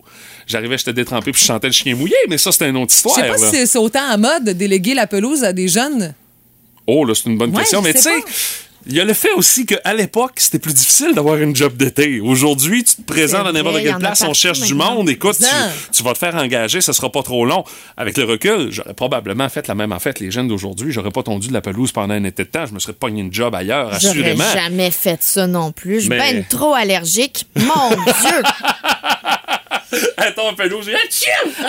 [0.52, 2.98] J'arrivais, j'étais détrempé, puis je chantais le chien mouillé, mais ça, c'était une autre Je
[2.98, 3.16] histoire.
[3.16, 3.50] sais pas là.
[3.52, 6.14] si c'est- autant à mode de déléguer la pelouse à des jeunes.
[6.88, 7.80] Oh, là, c'est une bonne Ouais, question.
[7.82, 8.24] je Mais tu sais
[8.88, 12.20] il y a le fait aussi qu'à l'époque, c'était plus difficile d'avoir une job d'été.
[12.20, 15.08] Aujourd'hui, tu te présentes à n'importe quelle en place, on cherche du monde.
[15.08, 15.38] Écoute,
[15.92, 17.64] tu, vas te faire engager, ça sera pas trop long.
[17.96, 20.92] Avec le recul, j'aurais probablement fait la même affaire que les jeunes d'aujourd'hui.
[20.92, 22.66] J'aurais pas tondu de la pelouse pendant un été de temps.
[22.66, 24.52] Je me serais pogné une job ailleurs, J'aurais assurément.
[24.52, 25.98] jamais fait ça non plus.
[25.98, 27.46] Je suis ben trop allergique.
[27.58, 28.42] Mon Dieu!
[30.18, 30.96] Attends, pelouse, j'ai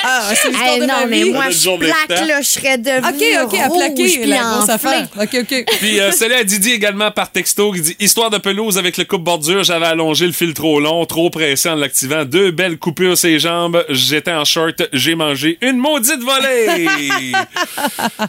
[0.03, 1.31] Ah, c'est l'histoire Hey, de non, ma mais vie.
[1.33, 4.69] moi, Une je plaque, là, je serais devenue OK, OK, à plaquer puis la grosse
[4.69, 4.91] enflée.
[4.91, 5.09] affaire.
[5.21, 5.65] OK, OK.
[5.81, 9.05] Puis euh, salut à Didi également par texto qui dit Histoire de pelouse avec le
[9.05, 12.25] coupe bordure, j'avais allongé le fil trop long, trop pressé en l'activant.
[12.25, 16.89] Deux belles coupures ses jambes, j'étais en short, j'ai mangé une maudite volée.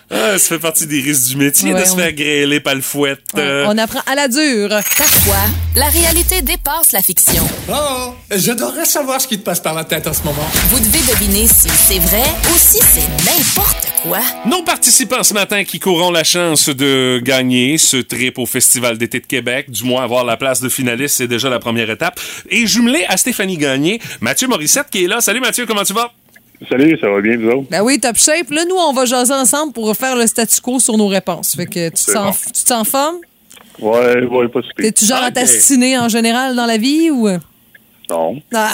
[0.09, 2.75] Ah, ça fait partie des risques du métier Ouais, de se on- faire grêler par
[2.75, 3.19] le fouette.
[3.37, 4.69] Euh, On apprend à la dure.
[4.69, 5.35] Parfois,
[5.75, 7.47] la réalité dépasse la fiction.
[7.69, 10.45] Oh, je devrais savoir ce qui te passe par la tête en ce moment.
[10.69, 14.19] Vous devez deviner si c'est vrai ou si c'est n'importe quoi.
[14.45, 19.19] Nos participants ce matin qui courront la chance de gagner ce trip au Festival d'été
[19.19, 22.19] de Québec, du moins avoir la place de finaliste, c'est déjà la première étape.
[22.49, 25.21] Et jumelé à Stéphanie Gagné, Mathieu Morissette qui est là.
[25.21, 26.11] Salut Mathieu, comment tu vas?
[26.69, 27.67] Salut, ça va bien, vous autres?
[27.69, 28.49] Ben oui, top shape.
[28.51, 31.55] Là, nous, on va jaser ensemble pour faire le statu quo sur nos réponses.
[31.55, 32.51] Fait que tu te C'est sens, bon.
[32.55, 33.15] tu te sens en forme?
[33.79, 34.85] Ouais, ouais, pas super.
[34.85, 35.33] T'es-tu genre à Ok.
[35.33, 37.27] t'astiner en général dans la vie ou?
[38.09, 38.41] Non.
[38.53, 38.73] Ah.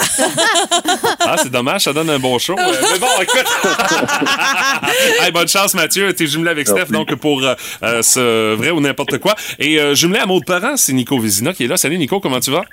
[1.20, 2.56] Ah, c'est dommage, ça donne un bon show.
[2.58, 3.46] Euh, mais bon, écoute.
[5.20, 6.12] hey, bonne chance, Mathieu.
[6.12, 9.34] T'es jumelé avec Steph, donc pour euh, euh, ce vrai ou n'importe quoi.
[9.58, 11.76] Et euh, jumelé à Maud Parent, c'est Nico Vézina qui est là.
[11.76, 12.64] Salut, Nico, comment tu vas?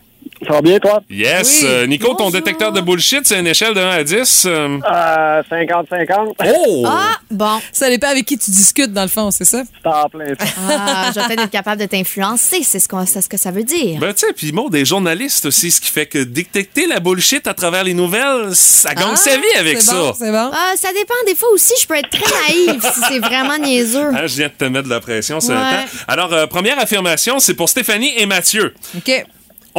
[0.46, 1.02] Ça va bien, toi?
[1.10, 1.60] Yes.
[1.64, 1.68] Oui.
[1.70, 4.44] Euh, Nico, ton détecteur de bullshit, c'est une échelle de 1 à 10.
[4.46, 6.34] euh, Euh, 50-50.
[6.46, 6.84] Oh!
[6.88, 7.60] Ah, bon.
[7.72, 9.64] Ça dépend avec qui tu discutes, dans le fond, c'est ça?
[9.84, 10.46] C'est en plein ça.
[10.70, 12.88] Ah, je vais peut-être être capable de t'influencer, c'est ce,
[13.28, 14.00] que ça veut dire.
[14.00, 17.48] Ben, tu sais, puis Maud est journaliste aussi, ce qui fait que détecter la bullshit
[17.48, 19.94] à travers les nouvelles, ça gagne Ah, sa vie avec ça.
[19.96, 20.52] bon, c'est bon.
[20.54, 21.14] Ah, ça dépend.
[21.26, 24.10] Des fois aussi, je peux être très naïve si c'est vraiment niaiseux.
[24.14, 25.56] Hein, je viens de te mettre de la pression ce Ouais.
[25.56, 25.86] matin.
[26.08, 28.74] Alors, euh, première affirmation, c'est pour Stéphanie et Mathieu.
[28.96, 29.26] OK.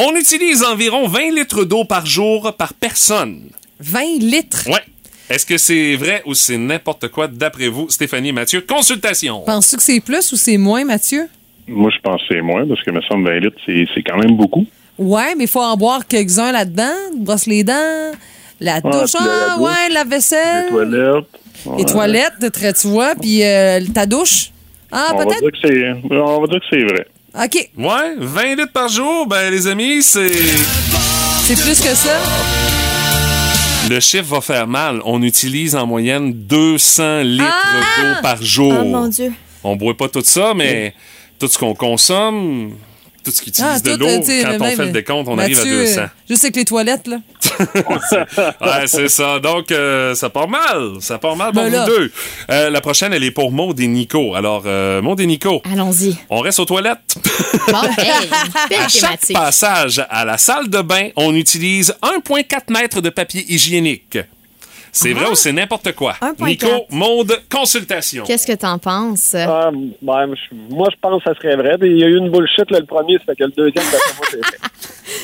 [0.00, 3.50] On utilise environ 20 litres d'eau par jour par personne.
[3.80, 4.68] 20 litres?
[4.68, 4.84] Ouais.
[5.28, 8.60] Est-ce que c'est vrai ou c'est n'importe quoi d'après vous, Stéphanie et Mathieu?
[8.60, 9.40] Consultation.
[9.40, 11.26] Penses-tu que c'est plus ou c'est moins, Mathieu?
[11.66, 14.18] Moi, je pense que c'est moins, parce que me semble 20 litres, c'est c'est quand
[14.18, 14.64] même beaucoup.
[14.98, 16.94] Ouais, mais il faut en boire quelques-uns là-dedans.
[17.16, 18.12] Brosse les dents,
[18.60, 20.66] la douche, la- la ah, douche, ouais, la vaisselle.
[20.66, 21.24] Les toilettes.
[21.76, 24.52] Les toilettes, tu vois, puis euh, ta douche.
[24.92, 25.42] Ah, peut-être.
[26.12, 27.04] on va dire que c'est vrai.
[27.40, 30.28] OK, Ouais, 20 litres par jour, ben les amis, c'est...
[31.44, 32.16] c'est plus que ça?
[33.88, 35.00] Le chiffre va faire mal.
[35.04, 38.00] On utilise en moyenne 200 litres Ah!
[38.16, 38.74] d'eau par jour.
[38.80, 39.32] Oh mon Dieu.
[39.62, 40.94] On boit pas tout ça, mais
[41.38, 42.72] tout ce qu'on consomme,
[43.24, 45.58] tout ce qui utilise Ah, de tout, l'eau, quand on fait le décompte, on arrive
[45.58, 46.00] à Mathieu, 200.
[46.00, 47.18] euh, Juste avec les toilettes, là.
[47.58, 49.38] Ouais, c'est ça.
[49.40, 50.92] Donc, euh, ça part mal.
[51.00, 51.86] Ça part mal pour Ben vous là.
[51.86, 52.12] deux.
[52.50, 54.34] Euh, la prochaine, elle est pour Maud et Nico.
[54.34, 56.16] Alors, euh, Maud et Nico, Allons-y.
[56.30, 56.98] on reste aux toilettes.
[57.68, 58.28] Bon, hey,
[58.70, 59.36] belle À chaque thématique.
[59.36, 64.18] passage à la salle de bain, on utilise 1,4 mètres de papier hygiénique.
[64.92, 66.14] C'est vrai ou c'est n'importe quoi?
[66.20, 66.46] 1,4.
[66.46, 68.24] Nico, Maude, consultation.
[68.24, 69.34] Qu'est-ce que t'en penses?
[69.34, 70.26] Ah, ben,
[70.70, 71.76] moi, je pense que ça serait vrai.
[71.82, 73.84] Il y a eu une bullshit, là, le premier, ça fait que le deuxième,
[74.30, 74.50] c'est vrai.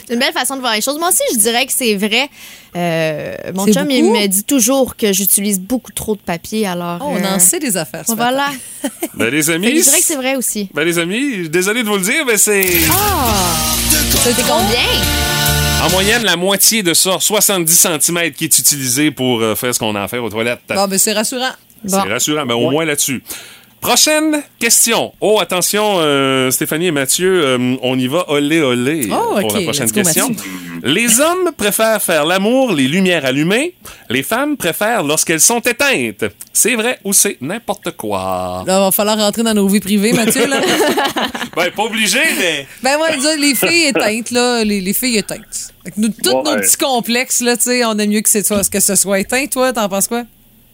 [0.07, 0.99] C'est une belle façon de voir les choses.
[0.99, 2.29] Moi aussi, je dirais que c'est vrai.
[2.77, 6.67] Euh, mon chum, il me dit toujours que j'utilise beaucoup trop de papier.
[6.67, 8.05] Alors, Oh, on euh, en sait des affaires.
[8.07, 8.49] ce Voilà.
[9.15, 9.69] Ben, les amis.
[9.79, 10.69] je dirais que c'est vrai aussi.
[10.75, 12.67] Ben, les amis, désolé de vous le dire, mais c'est.
[12.67, 15.44] C'était combien?
[15.85, 17.71] En moyenne, la moitié de ça, 70
[18.01, 20.61] cm, qui est utilisé pour euh, faire ce qu'on a à faire aux toilettes.
[20.69, 21.51] Bon, ben c'est rassurant.
[21.87, 22.09] C'est Bon.
[22.09, 23.23] rassurant, mais au moins là-dessus.
[23.85, 25.13] Prochaine question.
[25.21, 29.53] Oh, attention, euh, Stéphanie et Mathieu, euh, on y va olé olé Oh, pour ok.
[29.53, 30.31] la prochaine go, question.
[30.31, 30.51] Mathieu.
[30.85, 33.75] Les hommes préfèrent faire l'amour les lumières allumées.
[34.09, 36.25] Les femmes préfèrent lorsqu'elles sont éteintes.
[36.51, 38.65] C'est vrai ou c'est n'importe quoi?
[38.67, 40.61] Là, va falloir rentrer dans nos vies privées, Mathieu, là.
[41.55, 42.67] Ben, pas obligé, mais...
[42.83, 45.73] ben, moi, dire les filles éteintes, là, les, les filles éteintes.
[45.85, 46.61] Fait que nous, tous nos Ouais.
[46.63, 49.45] petits complexes, là, tu sais, on aime mieux que, c'est ça- que ce soit éteint.
[49.47, 50.25] Toi, t'en penses quoi?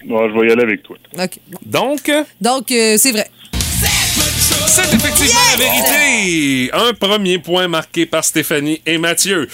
[0.05, 0.97] Bon, je vais y aller avec toi.
[1.19, 1.39] OK.
[1.67, 3.31] Donc, Donc, euh, c'est vrai.
[4.67, 6.71] c'est effectivement la vérité.
[6.73, 9.49] Un premier point marqué par Stéphanie et Mathieu.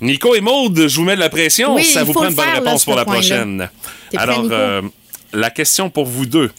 [0.00, 1.74] Nico et Maude, je vous mets de la pression.
[1.74, 3.68] Oui, Ça il vous faut prend le une bonne faire, réponse pour la prochaine.
[4.12, 4.82] Prêt, Alors, euh,
[5.32, 6.50] la question pour vous deux.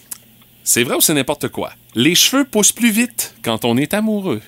[0.63, 1.71] C'est vrai ou c'est n'importe quoi?
[1.95, 4.41] Les cheveux poussent plus vite quand on est amoureux.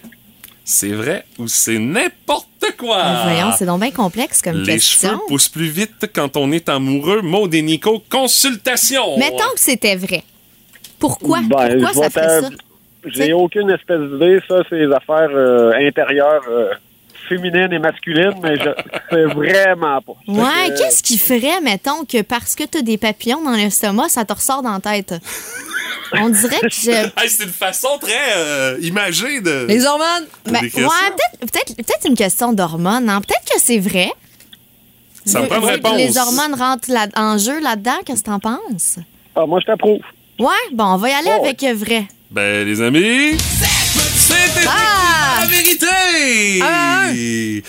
[0.64, 2.48] C'est vrai ou c'est n'importe
[2.78, 3.02] quoi?
[3.24, 5.10] Voyons, c'est donc bien complexe comme Les question.
[5.10, 7.22] cheveux poussent plus vite quand on est amoureux.
[7.22, 9.18] Maud et Nico, consultation.
[9.18, 10.24] Mettons que c'était vrai.
[11.00, 11.40] Pourquoi?
[11.42, 12.50] Ben, Pourquoi ça t'a- ça?
[13.06, 14.40] J'ai aucune espèce d'idée.
[14.48, 16.70] Ça, c'est les affaires euh, intérieures euh,
[17.36, 18.70] féminines et masculines, mais je
[19.10, 20.14] sais vraiment pas.
[20.28, 24.34] Ouais, qu'est-ce qui ferait, mettons, que parce que t'as des papillons dans l'estomac, ça te
[24.34, 25.14] ressort dans la tête?
[26.14, 26.92] On dirait que je.
[27.18, 29.66] Hey, c'est une façon très euh, imagée de.
[29.68, 30.26] Les hormones.
[30.46, 33.10] de Ben, ouais, peut-être peut-être peut-être une question d'hormones.
[33.10, 33.22] hein.
[33.22, 34.12] Peut-être que c'est vrai.
[35.26, 35.98] Ça me prend réponse.
[35.98, 38.00] Les hormones rentrent là- en jeu là-dedans.
[38.06, 38.98] Qu'est-ce que t'en penses?
[39.36, 40.00] Ah, moi, je t'approuve.
[40.40, 41.46] Ouais, bon, on va y aller Oh.
[41.46, 42.06] avec vrai.
[42.32, 43.38] Ben, les amis.
[44.48, 45.40] C'était Ah!
[45.42, 46.62] la vérité!
[46.62, 47.62] Un,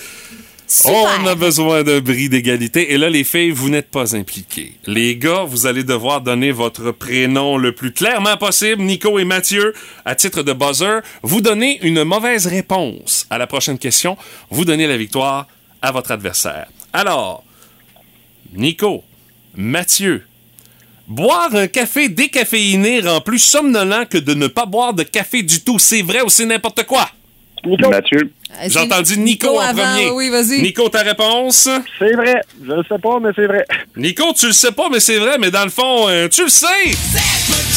[0.65, 1.19] Super.
[1.23, 2.93] On a besoin d'un bris d'égalité.
[2.93, 4.73] Et là, les filles, vous n'êtes pas impliquées.
[4.87, 8.81] Les gars, vous allez devoir donner votre prénom le plus clairement possible.
[8.81, 13.77] Nico et Mathieu, à titre de buzzer, vous donnez une mauvaise réponse à la prochaine
[13.77, 14.17] question.
[14.49, 15.47] Vous donnez la victoire
[15.83, 16.65] à votre adversaire.
[16.91, 17.43] Alors,
[18.55, 19.03] Nico,
[19.55, 20.25] Mathieu,
[21.07, 25.61] boire un café décaféiné rend plus somnolent que de ne pas boire de café du
[25.61, 25.79] tout.
[25.79, 27.09] C'est vrai ou c'est n'importe quoi?
[27.65, 29.83] Nico, Mathieu, Euh, J'ai entendu Nico, en avant.
[29.83, 30.09] premier.
[30.11, 30.61] Oui, vas-y.
[30.61, 31.69] Nico, ta réponse?
[31.97, 32.41] c'est vrai.
[32.61, 33.65] Je le sais pas, mais c'est vrai.
[33.95, 36.49] Nico, tu le sais pas, mais c'est vrai, mais dans le fond, euh, tu le
[36.49, 36.67] sais!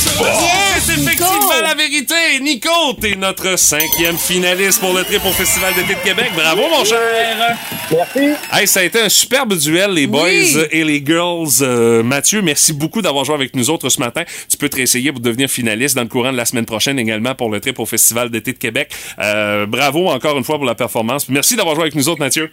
[0.06, 1.62] C'est effectivement Nico!
[1.62, 2.14] la vérité!
[2.40, 6.30] Nico, t'es notre cinquième finaliste pour le trip au Festival d'été de Québec.
[6.34, 7.56] Bravo, mon cher!
[7.90, 8.34] Merci.
[8.52, 10.56] Hey, ça a été un superbe duel, les boys Oui.
[10.70, 11.48] et les girls.
[11.62, 14.22] Euh, Mathieu, merci beaucoup d'avoir joué avec nous autres ce matin.
[14.48, 17.34] Tu peux te réessayer pour devenir finaliste dans le courant de la semaine prochaine également
[17.34, 18.90] pour le trip au Festival d'été de Québec.
[19.18, 21.28] Euh, bravo encore une fois pour la performance.
[21.28, 22.50] Merci d'avoir joué avec nous autres, Mathieu.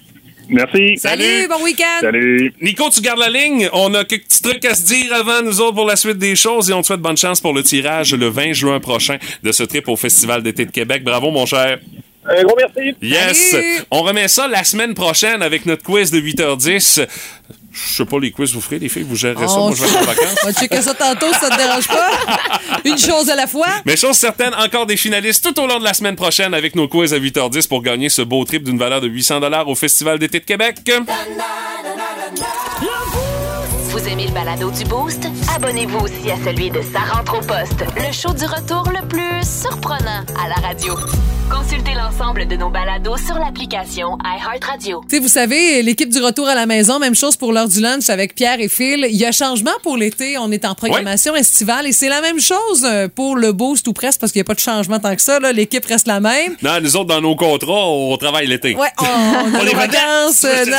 [0.49, 0.97] Merci.
[0.97, 2.01] Salut, bon week-end.
[2.01, 2.53] Salut.
[2.61, 3.69] Nico, tu gardes la ligne.
[3.73, 6.35] On a quelques petits trucs à se dire avant nous autres pour la suite des
[6.35, 9.51] choses et on te souhaite bonne chance pour le tirage le 20 juin prochain de
[9.51, 11.03] ce trip au Festival d'été de Québec.
[11.03, 11.79] Bravo, mon cher.
[12.25, 12.95] Un gros merci.
[13.01, 13.51] Yes!
[13.51, 13.81] Salut!
[13.91, 17.05] On remet ça la semaine prochaine avec notre quiz de 8h10.
[17.73, 19.57] Je sais pas les quiz vous ferez, les filles, vous gérerez ça.
[19.57, 20.35] Moi, je vais en vacances.
[20.43, 22.11] On va checker ça tantôt, si ça te dérange pas.
[22.85, 23.67] Une chose à la fois.
[23.85, 26.87] Mais chose certaine, encore des finalistes tout au long de la semaine prochaine avec nos
[26.87, 30.39] quiz à 8h10 pour gagner ce beau trip d'une valeur de 800 au Festival d'été
[30.39, 30.77] de Québec.
[34.03, 35.25] Vous aimez le balado du Boost?
[35.55, 39.47] Abonnez-vous aussi à celui de Sa rentre au poste, le show du retour le plus
[39.61, 40.93] surprenant à la radio.
[41.49, 45.01] Consultez l'ensemble de nos balados sur l'application iHeartRadio.
[45.07, 47.79] Tu sais, vous savez, l'équipe du retour à la maison, même chose pour l'heure du
[47.79, 49.05] lunch avec Pierre et Phil.
[49.09, 50.37] Il y a changement pour l'été.
[50.37, 53.93] On est en programmation estivale et c'est la même chose euh, pour le boost ou
[53.93, 55.39] presque parce qu'il n'y a pas de changement tant que ça.
[55.53, 56.55] L'équipe reste la même.
[56.61, 58.75] Non, nous autres, dans nos contrats, on travaille l'été.
[58.75, 60.43] Ouais, on, on a On des vacances.
[60.45, 60.77] euh, non,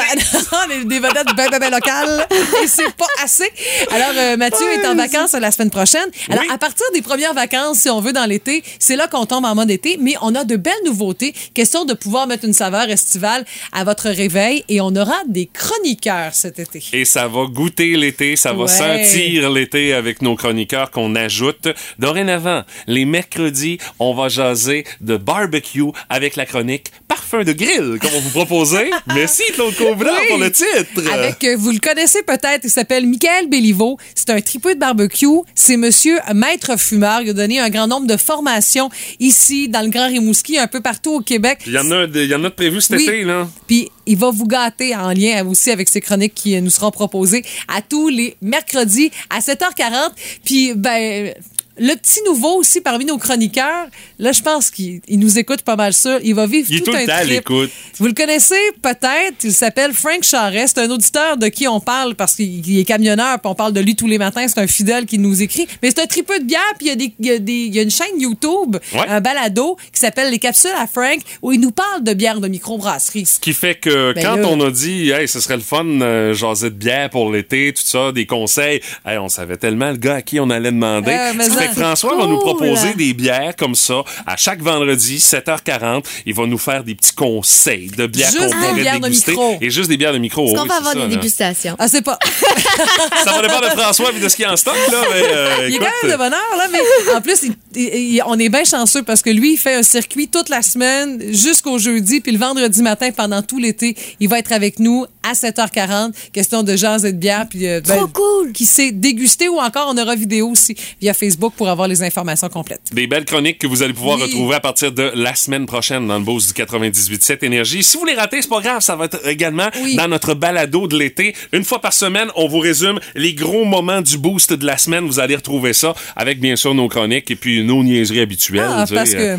[0.67, 2.27] on est des vedettes ben, ben, ben locales.
[2.63, 3.51] Et c'est pas assez.
[3.91, 6.07] Alors, euh, Mathieu est en vacances la semaine prochaine.
[6.29, 9.45] Alors, à partir des premières vacances, si on veut, dans l'été, c'est là qu'on tombe
[9.45, 9.97] en mode été.
[10.01, 11.35] Mais on a de belles nouveautés.
[11.55, 14.65] Question de pouvoir mettre une saveur estivale à votre réveil.
[14.69, 16.83] Et on aura des chroniqueurs cet été.
[16.93, 18.69] Et ça va goûter l'été, ça va Ouais.
[19.05, 21.69] sentir l'été avec nos chroniqueurs qu'on ajoute.
[21.99, 28.09] Dorénavant, les mercredis, on va jaser de barbecue avec la chronique Parfum de grill qu'on
[28.09, 28.91] va vous proposer.
[29.15, 30.07] Merci Claude Oui.
[30.29, 31.13] pour le titre.
[31.13, 33.99] Avec, euh, vous le connaissez peut-être, il s'appelle Michael Béliveau.
[34.15, 35.27] C'est un tripeux de barbecue.
[35.55, 37.21] C'est monsieur maître fumeur.
[37.23, 38.89] Il a donné un grand nombre de formations
[39.21, 41.61] ici, dans le Grand Rimouski, un peu partout au Québec.
[41.67, 43.03] Il y en a, de- il y en a de prévu cet Oui.
[43.05, 43.49] été, là.
[43.67, 47.43] Puis il va vous gâter en lien aussi avec ces chroniques qui nous seront proposées
[47.69, 50.11] à tous les mercredis à 7h40.
[50.45, 51.33] Puis ben
[51.79, 53.87] le petit nouveau aussi parmi nos chroniqueurs,
[54.19, 56.19] là je pense qu'il il nous écoute pas mal sûr.
[56.23, 57.29] Il va vivre Il tout, tout un trip.
[57.31, 57.71] l'écoute.
[57.99, 62.15] Vous le connaissez peut-être, il s'appelle Frank Charest, c'est un auditeur de qui on parle
[62.15, 64.67] parce qu'il il est camionneur, puis on parle de lui tous les matins, c'est un
[64.67, 65.67] fidèle qui nous écrit.
[65.83, 67.53] Mais c'est un tripeux de bière, puis il y a, des, il y a, des-
[67.53, 69.09] il y a une chaîne YouTube, Ouais.
[69.09, 72.49] un balado qui s'appelle Les Capsules à Frank, où il nous parle de bière de
[72.49, 73.27] microbrasserie.
[73.27, 75.85] Ce qui fait que Ben quand là- on a dit, hey, ce serait le fun,
[75.87, 79.97] euh, jaser de bière pour l'été, tout ça, des conseils, hey, on savait tellement le
[79.97, 81.11] gars à qui on allait demander.
[81.13, 81.33] Euh,
[81.65, 86.05] fait que c'est François va nous proposer des bières comme ça à chaque vendredi, 7h40.
[86.27, 89.05] Il va nous faire des petits conseils de bières Juste qu'on des pourrait bières de
[89.05, 89.31] déguster.
[89.33, 89.57] micro.
[89.61, 90.47] Et juste des bières de micro.
[90.47, 91.17] Est-ce qu'on oui, va avoir ça, des là.
[91.17, 91.77] dégustations?
[91.79, 92.19] Ah, c'est pas.
[93.25, 95.03] Ça va dépendre de François et de ce qu'il y a en stock, là.
[95.13, 98.15] Mais, euh, il est écoute, quand même de bonheur, là, mais en plus, il- il-
[98.15, 101.23] il- on est bien chanceux parce que lui, il fait un circuit toute la semaine
[101.33, 105.33] jusqu'au jeudi, puis le vendredi matin, pendant tout l'été, il va être avec nous à
[105.35, 106.13] 7h40.
[106.33, 108.53] Question de jazz et de bière, puis euh, ben, Trop cool!
[108.53, 112.49] qui sait déguster ou encore on aura vidéo aussi via Facebook pour avoir les informations
[112.49, 112.83] complètes.
[112.93, 114.25] Des belles chroniques que vous allez pouvoir Oui.
[114.25, 117.83] retrouver à partir de la semaine prochaine dans le Boost du 98.7 Énergie.
[117.83, 119.97] Si vous les ratez, c'est pas grave, ça va être également Oui.
[119.97, 121.35] dans notre balado de l'été.
[121.53, 125.07] Une fois par semaine, on vous résume les gros moments du Boost de la semaine.
[125.07, 128.67] Vous allez retrouver ça avec bien sûr nos chroniques et puis nos niaiseries habituelles.
[128.69, 129.39] Ah, sais, parce que,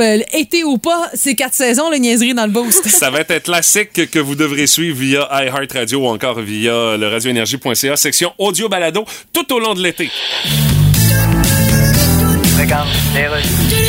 [0.00, 2.86] euh, été ou pas, c'est quatre saisons, le niaiserie dans le boost.
[3.02, 7.08] Ça va être un classique que vous devrez suivre via iHeartRadio ou encore via le
[7.08, 10.10] radioénergie.ca, section audio balado, tout au long de l'été.
[12.58, 13.81] legal, Taylor.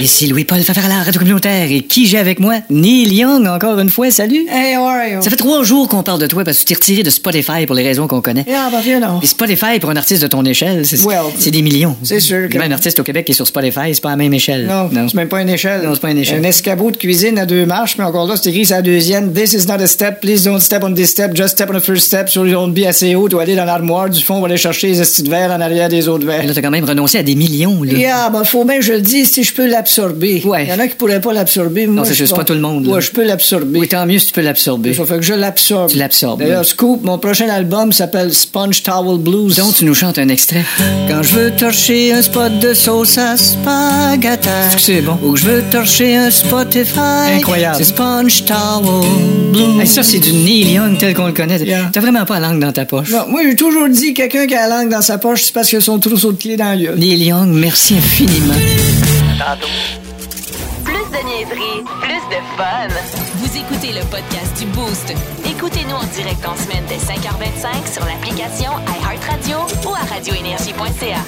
[0.00, 1.72] Ici Louis-Paul Fafarala, Radio Communautaire.
[1.72, 2.60] Et qui j'ai avec moi?
[2.70, 4.12] Neil Young, encore une fois.
[4.12, 4.46] Salut.
[4.48, 5.20] Hey, how are you?
[5.22, 7.66] Ça fait trois jours qu'on parle de toi parce que tu t'es retiré de Spotify
[7.66, 8.44] pour les raisons qu'on connaît.
[8.46, 9.18] Yeah, you know.
[9.18, 11.96] Puis Spotify, pour un artiste de ton échelle, c'est Well, c'est des millions.
[12.04, 14.16] c'est sûr que- Même un artiste au Québec qui est sur Spotify, c'est pas la
[14.16, 14.66] même échelle.
[14.66, 15.82] Non, c'est même pas une échelle.
[15.84, 16.44] Non, c'est pas une échelle.
[16.44, 19.32] Un escabeau de cuisine à deux marches, mais encore là, c'est écrit sur la deuxième.
[19.32, 20.20] This is not a step.
[20.20, 21.34] Please don't step on this step.
[21.34, 22.28] Just step on the first step.
[22.28, 23.28] Sur don't be assez haut.
[23.28, 25.50] Tu vas aller dans l'armoire du fond, on va aller chercher les estis de verre
[25.50, 26.46] en arrière des autres verres.
[26.46, 27.94] Là, t'as quand même renoncé à des millions, là.
[27.94, 30.42] Yeah, ben, faut bien je le dise si je peux l'absorber.
[30.44, 30.64] Ouais.
[30.64, 31.86] Il y en a qui pourraient pas l'absorber.
[31.86, 32.94] Non, Moi, c'est juste pas tout le monde, là.
[32.94, 33.78] Ouais, je peux l'absorber.
[33.78, 34.92] Oui, tant mieux si tu peux l'absorber.
[34.92, 35.90] Ça fait que je l'absorbe.
[35.90, 36.64] Tu l'absorbes, D'ailleurs.
[36.64, 39.56] Scoop, mon prochain album s'appelle Sponge Towel Blues.
[39.56, 40.64] Donc, tu nous chantes un extrait.
[41.08, 44.48] Quand je veux torcher un spot de sauce à spaghetti.
[44.74, 45.18] Que c'est bon?
[45.22, 47.36] Ou que je veux torcher un Spotify.
[47.36, 47.76] Incroyable.
[47.78, 49.08] C'est Sponge Towel
[49.52, 49.80] Blues.
[49.80, 51.58] Hey, ça, c'est du Neil Young tel qu'on le connaît.
[51.58, 51.90] Yeah.
[51.92, 53.10] T'as vraiment pas la langue dans ta poche.
[53.10, 55.72] Non, moi, j'ai toujours dit quelqu'un qui a la langue dans sa poche, c'est parce
[55.72, 56.98] a son trousseau de clés dans la gueule.
[56.98, 58.54] Neil Young, merci infiniment.
[59.56, 62.88] Plus de niaiserie, plus de fun.
[63.36, 65.14] Vous écoutez le podcast du Boost.
[65.48, 71.24] Écoutez-nous en direct en semaine dès 5h25 sur l'application iHeartRadio ou à radioénergie.ca.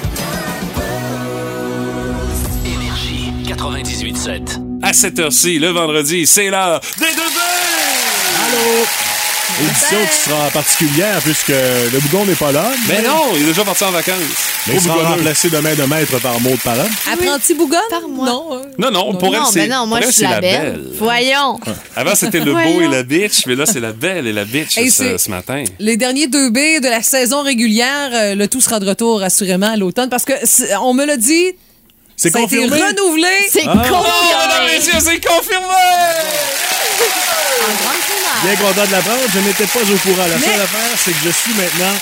[2.63, 4.83] Énergie 98.7.
[4.83, 7.21] À cette heure-ci, le vendredi, c'est l'heure des deux
[8.45, 9.20] Allô?
[9.61, 12.71] Édition qui sera particulière puisque le bougon n'est pas là.
[12.87, 14.15] Ben non, il est déjà parti en vacances.
[14.67, 15.15] Mais il sera bougonneux.
[15.15, 16.87] remplacé demain de maître par mot de parole.
[17.11, 17.79] Apprenti Bougonne?
[17.89, 18.25] Par moi.
[18.27, 18.47] Non.
[18.53, 20.29] euh, Non, non, pour elle, non, c'est mais non, moi, pour je elle, suis c'est
[20.29, 20.81] la belle.
[20.97, 21.59] Voyons.
[21.95, 24.75] Avant, c'était le beau et la bitch, mais là, c'est la belle et la bitch
[24.75, 25.63] ce, matin.
[25.79, 29.75] Les derniers 2B de la saison régulière, euh, le tout sera de retour assurément à
[29.77, 30.33] l'automne parce que
[30.81, 31.47] on me l'a dit,
[32.15, 32.81] C'est confirmé?
[32.81, 33.27] renouvelé.
[33.51, 33.73] C'est Ah.
[33.75, 34.75] Oh, confirmé.
[34.77, 35.65] messieurs, c'est confirmé!
[38.43, 39.19] Bien content de l'apprendre.
[39.33, 40.27] Je n'étais pas au courant.
[40.27, 41.93] La Mais- seule affaire, c'est que je suis maintenant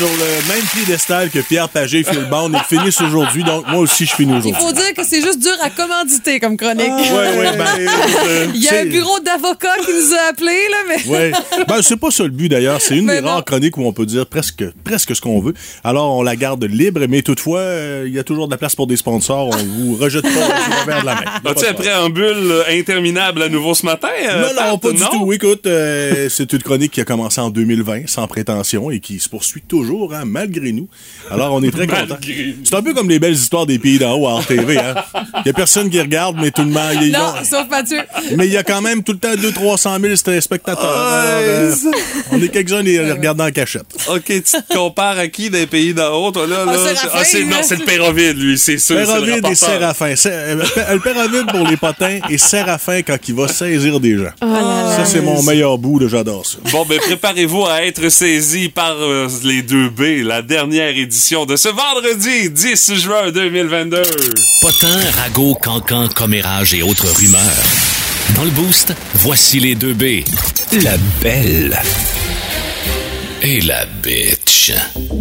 [0.00, 2.50] sur le même piédestal que Pierre Pagé et Phil Bond.
[2.54, 4.62] Ils finissent aujourd'hui, donc moi aussi, je finis Il aujourd'hui.
[4.66, 6.88] faut dire que c'est juste dur à commanditer comme chronique.
[6.88, 7.66] Ouais, ouais, ben,
[8.26, 11.06] euh, Il y a un bureau d'avocats qui nous a appelés, là, mais.
[11.06, 11.32] Ouais.
[11.68, 12.80] Ben, c'est pas ça le but d'ailleurs.
[12.80, 13.28] C'est une Mais des non.
[13.28, 15.52] rares chroniques où on peut dire presque, presque ce qu'on veut.
[15.84, 18.74] Alors, on la garde libre, mais toutefois, euh, il y a toujours de la place
[18.74, 19.48] pour des sponsors.
[19.48, 21.20] On vous rejette pas du revers de la main.
[21.44, 24.08] As-tu un préambule euh, interminable à nouveau ce matin?
[24.26, 25.30] euh, Non, non, pas du tout.
[25.34, 29.28] Écoute, euh, c'est une chronique qui a commencé en 2020, sans prétention, et qui se
[29.28, 30.88] poursuit toujours, hein, malgré nous.
[31.30, 32.16] Alors, on est très contents.
[32.64, 34.78] C'est un peu comme les belles histoires des pays d'en haut à RTV.
[34.78, 34.94] Hein.
[35.44, 36.80] Il y a personne qui regarde, mais tout le monde...
[37.02, 38.00] il y a- Non, sauf Mathieu.
[38.36, 40.84] Mais il y a quand même tout le temps 200-300 000 téléspectateurs.
[40.90, 41.74] Alors, euh,
[42.32, 43.86] on est quelques-uns les regardant en cachette.
[44.08, 46.64] OK, tu te compares à qui des pays d'en haut, toi, là?
[46.66, 46.78] Ah, là?
[47.12, 47.60] Ah, c'est, non, hein.
[47.62, 48.96] c'est le Pérovide, lui, c'est sûr.
[48.96, 49.54] c'est le Pérovide et.
[49.54, 50.16] Séraphin.
[50.16, 50.62] C'est- euh,
[50.92, 54.30] le Pérovide pour les potins et Séraphin quand il va saisir des gens.
[54.42, 54.46] Oh.
[54.96, 56.58] Ça, c'est mon meilleur bout, là, j'adore ça.
[56.72, 61.70] Bon, ben, préparez-vous à être saisi par euh, les 2B, la dernière édition de ce
[61.70, 64.02] vendredi 10 juin 2022.
[64.60, 67.64] Potin, ragots, cancans, commérages et autres rumeurs.
[68.36, 70.22] Dans le boost, voici les deux B.
[70.84, 71.80] La belle
[73.42, 74.72] et la bitch.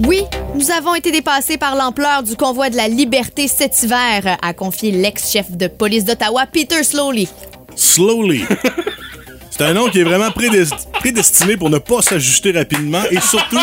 [0.05, 0.24] Oui,
[0.55, 4.91] nous avons été dépassés par l'ampleur du convoi de la liberté cet hiver, a confié
[4.91, 7.30] l'ex-chef de police d'Ottawa, Peter Slowly.
[7.78, 8.43] Slowly.
[9.60, 13.60] C'est un nom qui est vraiment prédes- prédestiné pour ne pas s'ajuster rapidement et surtout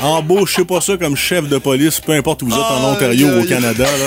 [0.00, 3.42] embauchez pas ça comme chef de police, peu importe où vous êtes, en Ontario ou
[3.42, 3.84] au Canada.
[3.84, 4.06] Là.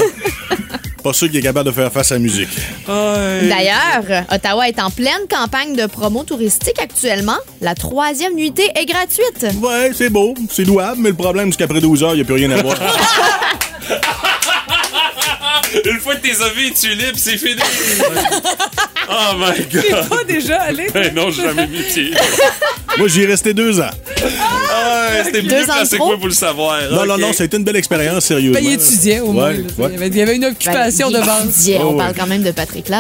[1.02, 2.50] Pas sûr qu'il est capable de faire face à la musique.
[2.86, 7.38] D'ailleurs, Ottawa est en pleine campagne de promo touristique actuellement.
[7.62, 9.46] La troisième nuitée est gratuite.
[9.62, 12.26] Ouais, c'est beau, c'est louable, mais le problème, c'est qu'après 12 heures, il n'y a
[12.26, 12.76] plus rien à voir.
[15.86, 17.62] Une fois que tes avis tu libres, c'est fini.
[19.10, 20.10] oh my T'es God.
[20.10, 20.88] pas déjà allé?
[20.94, 22.12] Ben non, j'ai jamais mis pied.
[22.98, 23.90] Moi, j'y ai resté deux ans.
[24.72, 26.80] Ah, c'était Deux mieux placé que moi pour le savoir.
[26.92, 28.60] Non, non, non, ça a été une belle expérience, sérieusement.
[28.60, 29.50] Ben, il étudiait au moins.
[29.52, 29.64] Ouais, là.
[29.78, 29.90] ouais.
[29.90, 31.72] Il, y avait, il y avait une occupation Ben, de base.
[31.76, 31.98] Oh, on ouais.
[31.98, 32.96] parle quand même de Patrick ouais,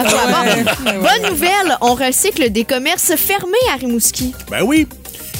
[0.94, 4.34] bonne nouvelle, on recycle des commerces fermés à Rimouski.
[4.50, 4.88] Ben oui.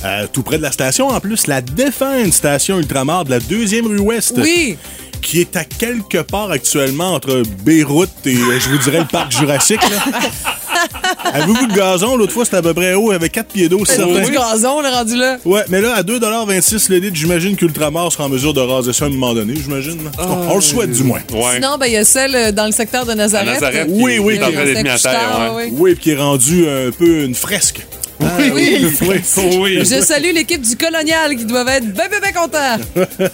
[0.06, 3.88] Euh, tout près de la station, en plus, la Défense Station Ultramar de la deuxième
[3.88, 4.34] rue Ouest.
[4.38, 4.78] Oui.
[5.22, 9.32] Qui est à quelque part actuellement entre Beyrouth et, euh, je vous dirais, le parc
[9.32, 9.82] Jurassique.
[9.90, 10.20] là.
[11.34, 12.16] Avez-vous vu le gazon?
[12.16, 14.22] L'autre fois, c'était à peu près haut, avec 4 pieds d'eau, C'est certain.
[14.22, 15.38] du gazon, on est rendu là.
[15.44, 19.06] Ouais, mais là, à 2,26 le litre, j'imagine qu'Ultramar sera en mesure de raser ça
[19.06, 20.00] à un moment donné, j'imagine.
[20.18, 21.20] On le souhaite, du moins.
[21.34, 21.56] Ouais.
[21.56, 23.62] Sinon, ben, il y a celle euh, dans le secteur de Nazareth.
[23.90, 25.52] Oui, qui- oui, qui est en train d'être mis à terre.
[25.56, 25.64] ouais.
[25.66, 25.74] oui.
[25.78, 27.86] Oui, puis qui est rendu un peu une fresque.
[28.22, 28.88] Ah, Oui, oui.
[29.02, 29.22] oui.
[29.60, 29.80] Oui.
[29.80, 32.78] Je salue l'équipe du Colonial qui doivent être bien, bien, bien contents.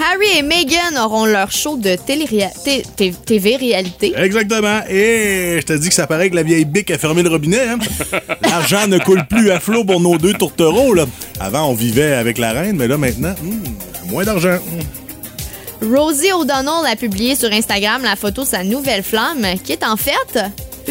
[0.00, 2.26] Harry et Meghan auront leur show de télé
[3.26, 4.14] TV réalité.
[4.16, 4.80] Exactement.
[4.88, 7.68] Et je te dis que ça paraît que la vieille bique a fermé le robinet.
[7.68, 7.78] Hein?
[8.42, 10.94] L'argent ne coule plus à flot pour nos deux tourtereaux.
[10.94, 11.04] Là.
[11.38, 14.56] Avant, on vivait avec la reine, mais là, maintenant, hmm, moins d'argent.
[14.56, 15.94] Hmm.
[15.94, 19.96] Rosie O'Donnell a publié sur Instagram la photo de sa nouvelle flamme, qui est en
[19.96, 20.40] fait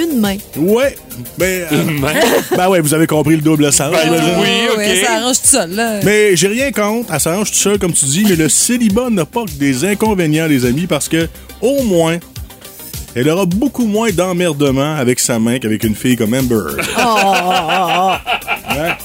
[0.03, 0.37] une main.
[0.57, 0.95] Ouais.
[1.37, 1.83] Ben, euh,
[2.57, 3.93] ben ouais, vous avez compris le double sens.
[4.03, 4.33] j'imagine.
[4.39, 4.77] oui, Ah, ok.
[4.77, 5.99] ouais, ça arrange tout seul, là.
[6.03, 7.13] Mais j'ai rien contre.
[7.13, 10.47] Elle s'arrange tout seul, comme tu dis, mais le célibat n'a pas que des inconvénients,
[10.47, 11.27] les amis, parce que,
[11.61, 12.17] au moins,
[13.15, 16.55] elle aura beaucoup moins d'emmerdement avec sa main qu'avec une fille comme Amber.
[18.71, 18.95] Hein?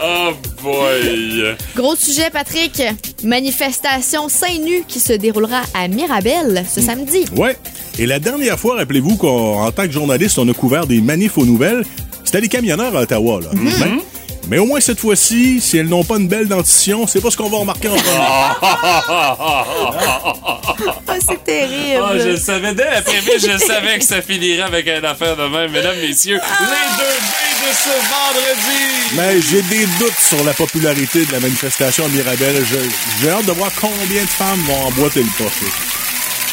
[0.00, 0.30] Oh
[0.62, 1.54] boy.
[1.76, 2.82] Gros sujet, Patrick.
[3.22, 7.24] Manifestation seins nus qui se déroulera à Mirabel ce samedi.
[7.36, 7.56] Ouais.
[7.98, 11.46] Et la dernière fois, rappelez-vous qu'en tant que journaliste, on a couvert des manifs aux
[11.46, 11.84] nouvelles.
[12.24, 13.50] C'était les camionneurs à Ottawa, là.
[13.52, 13.98] Ben,
[14.48, 17.36] mais au moins cette fois-ci, si elles n'ont pas une belle dentition, c'est pas ce
[17.36, 17.96] qu'on va remarquer en.
[21.06, 22.02] Ah, c'est terrible.
[22.02, 25.36] Ah, je le savais dès la prémisse, je savais que ça finirait avec une affaire
[25.36, 25.70] de même.
[25.70, 26.66] Mesdames, messieurs, les
[26.98, 29.14] deux B de ce vendredi.
[29.16, 32.64] Mais j'ai des doutes sur la popularité de la manifestation à Mirabel.
[33.22, 36.03] J'ai hâte de voir combien de femmes vont emboîter le pas.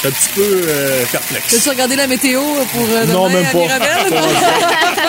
[0.01, 1.53] Suis un petit peu euh, perplexe.
[1.53, 2.41] As-tu regardé la météo
[2.71, 3.59] pour euh, Non, même à pas.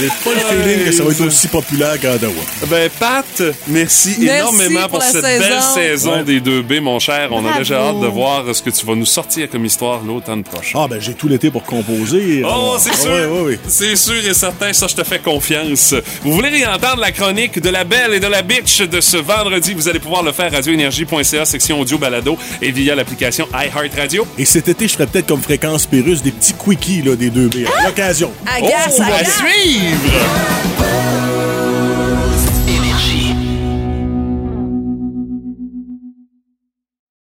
[0.00, 2.32] J'ai pas le feeling que ça va être aussi populaire qu'à Ottawa.
[2.68, 3.24] Ben, Pat,
[3.68, 5.44] merci, Merci énormément pour cette saison.
[5.48, 6.24] belle saison Ouais.
[6.24, 7.28] des 2B, mon cher.
[7.32, 7.58] On a Bravo.
[7.58, 10.78] déjà hâte de voir ce que tu vas nous sortir comme histoire l'automne prochain.
[10.82, 12.42] Ah, ben j'ai tout l'été pour composer.
[12.44, 13.10] Oh, c'est ah, sûr!
[13.10, 13.58] ouais, ouais, ouais.
[13.68, 15.94] C'est sûr et certain, ça, je te fais confiance.
[16.22, 19.74] Vous voulez réentendre la chronique de la belle et de la bitch de ce vendredi?
[19.74, 24.26] Vous allez pouvoir le faire à radioénergie.ca, section audio balado et via l'application iHeartRadio.
[24.38, 27.48] Et cet été, je ferais peut-être comme fréquence Pérus des petits quickies là, des deux
[27.48, 27.66] B.
[27.80, 28.30] À l'occasion.
[28.46, 31.21] Agace, Oh, à suivre!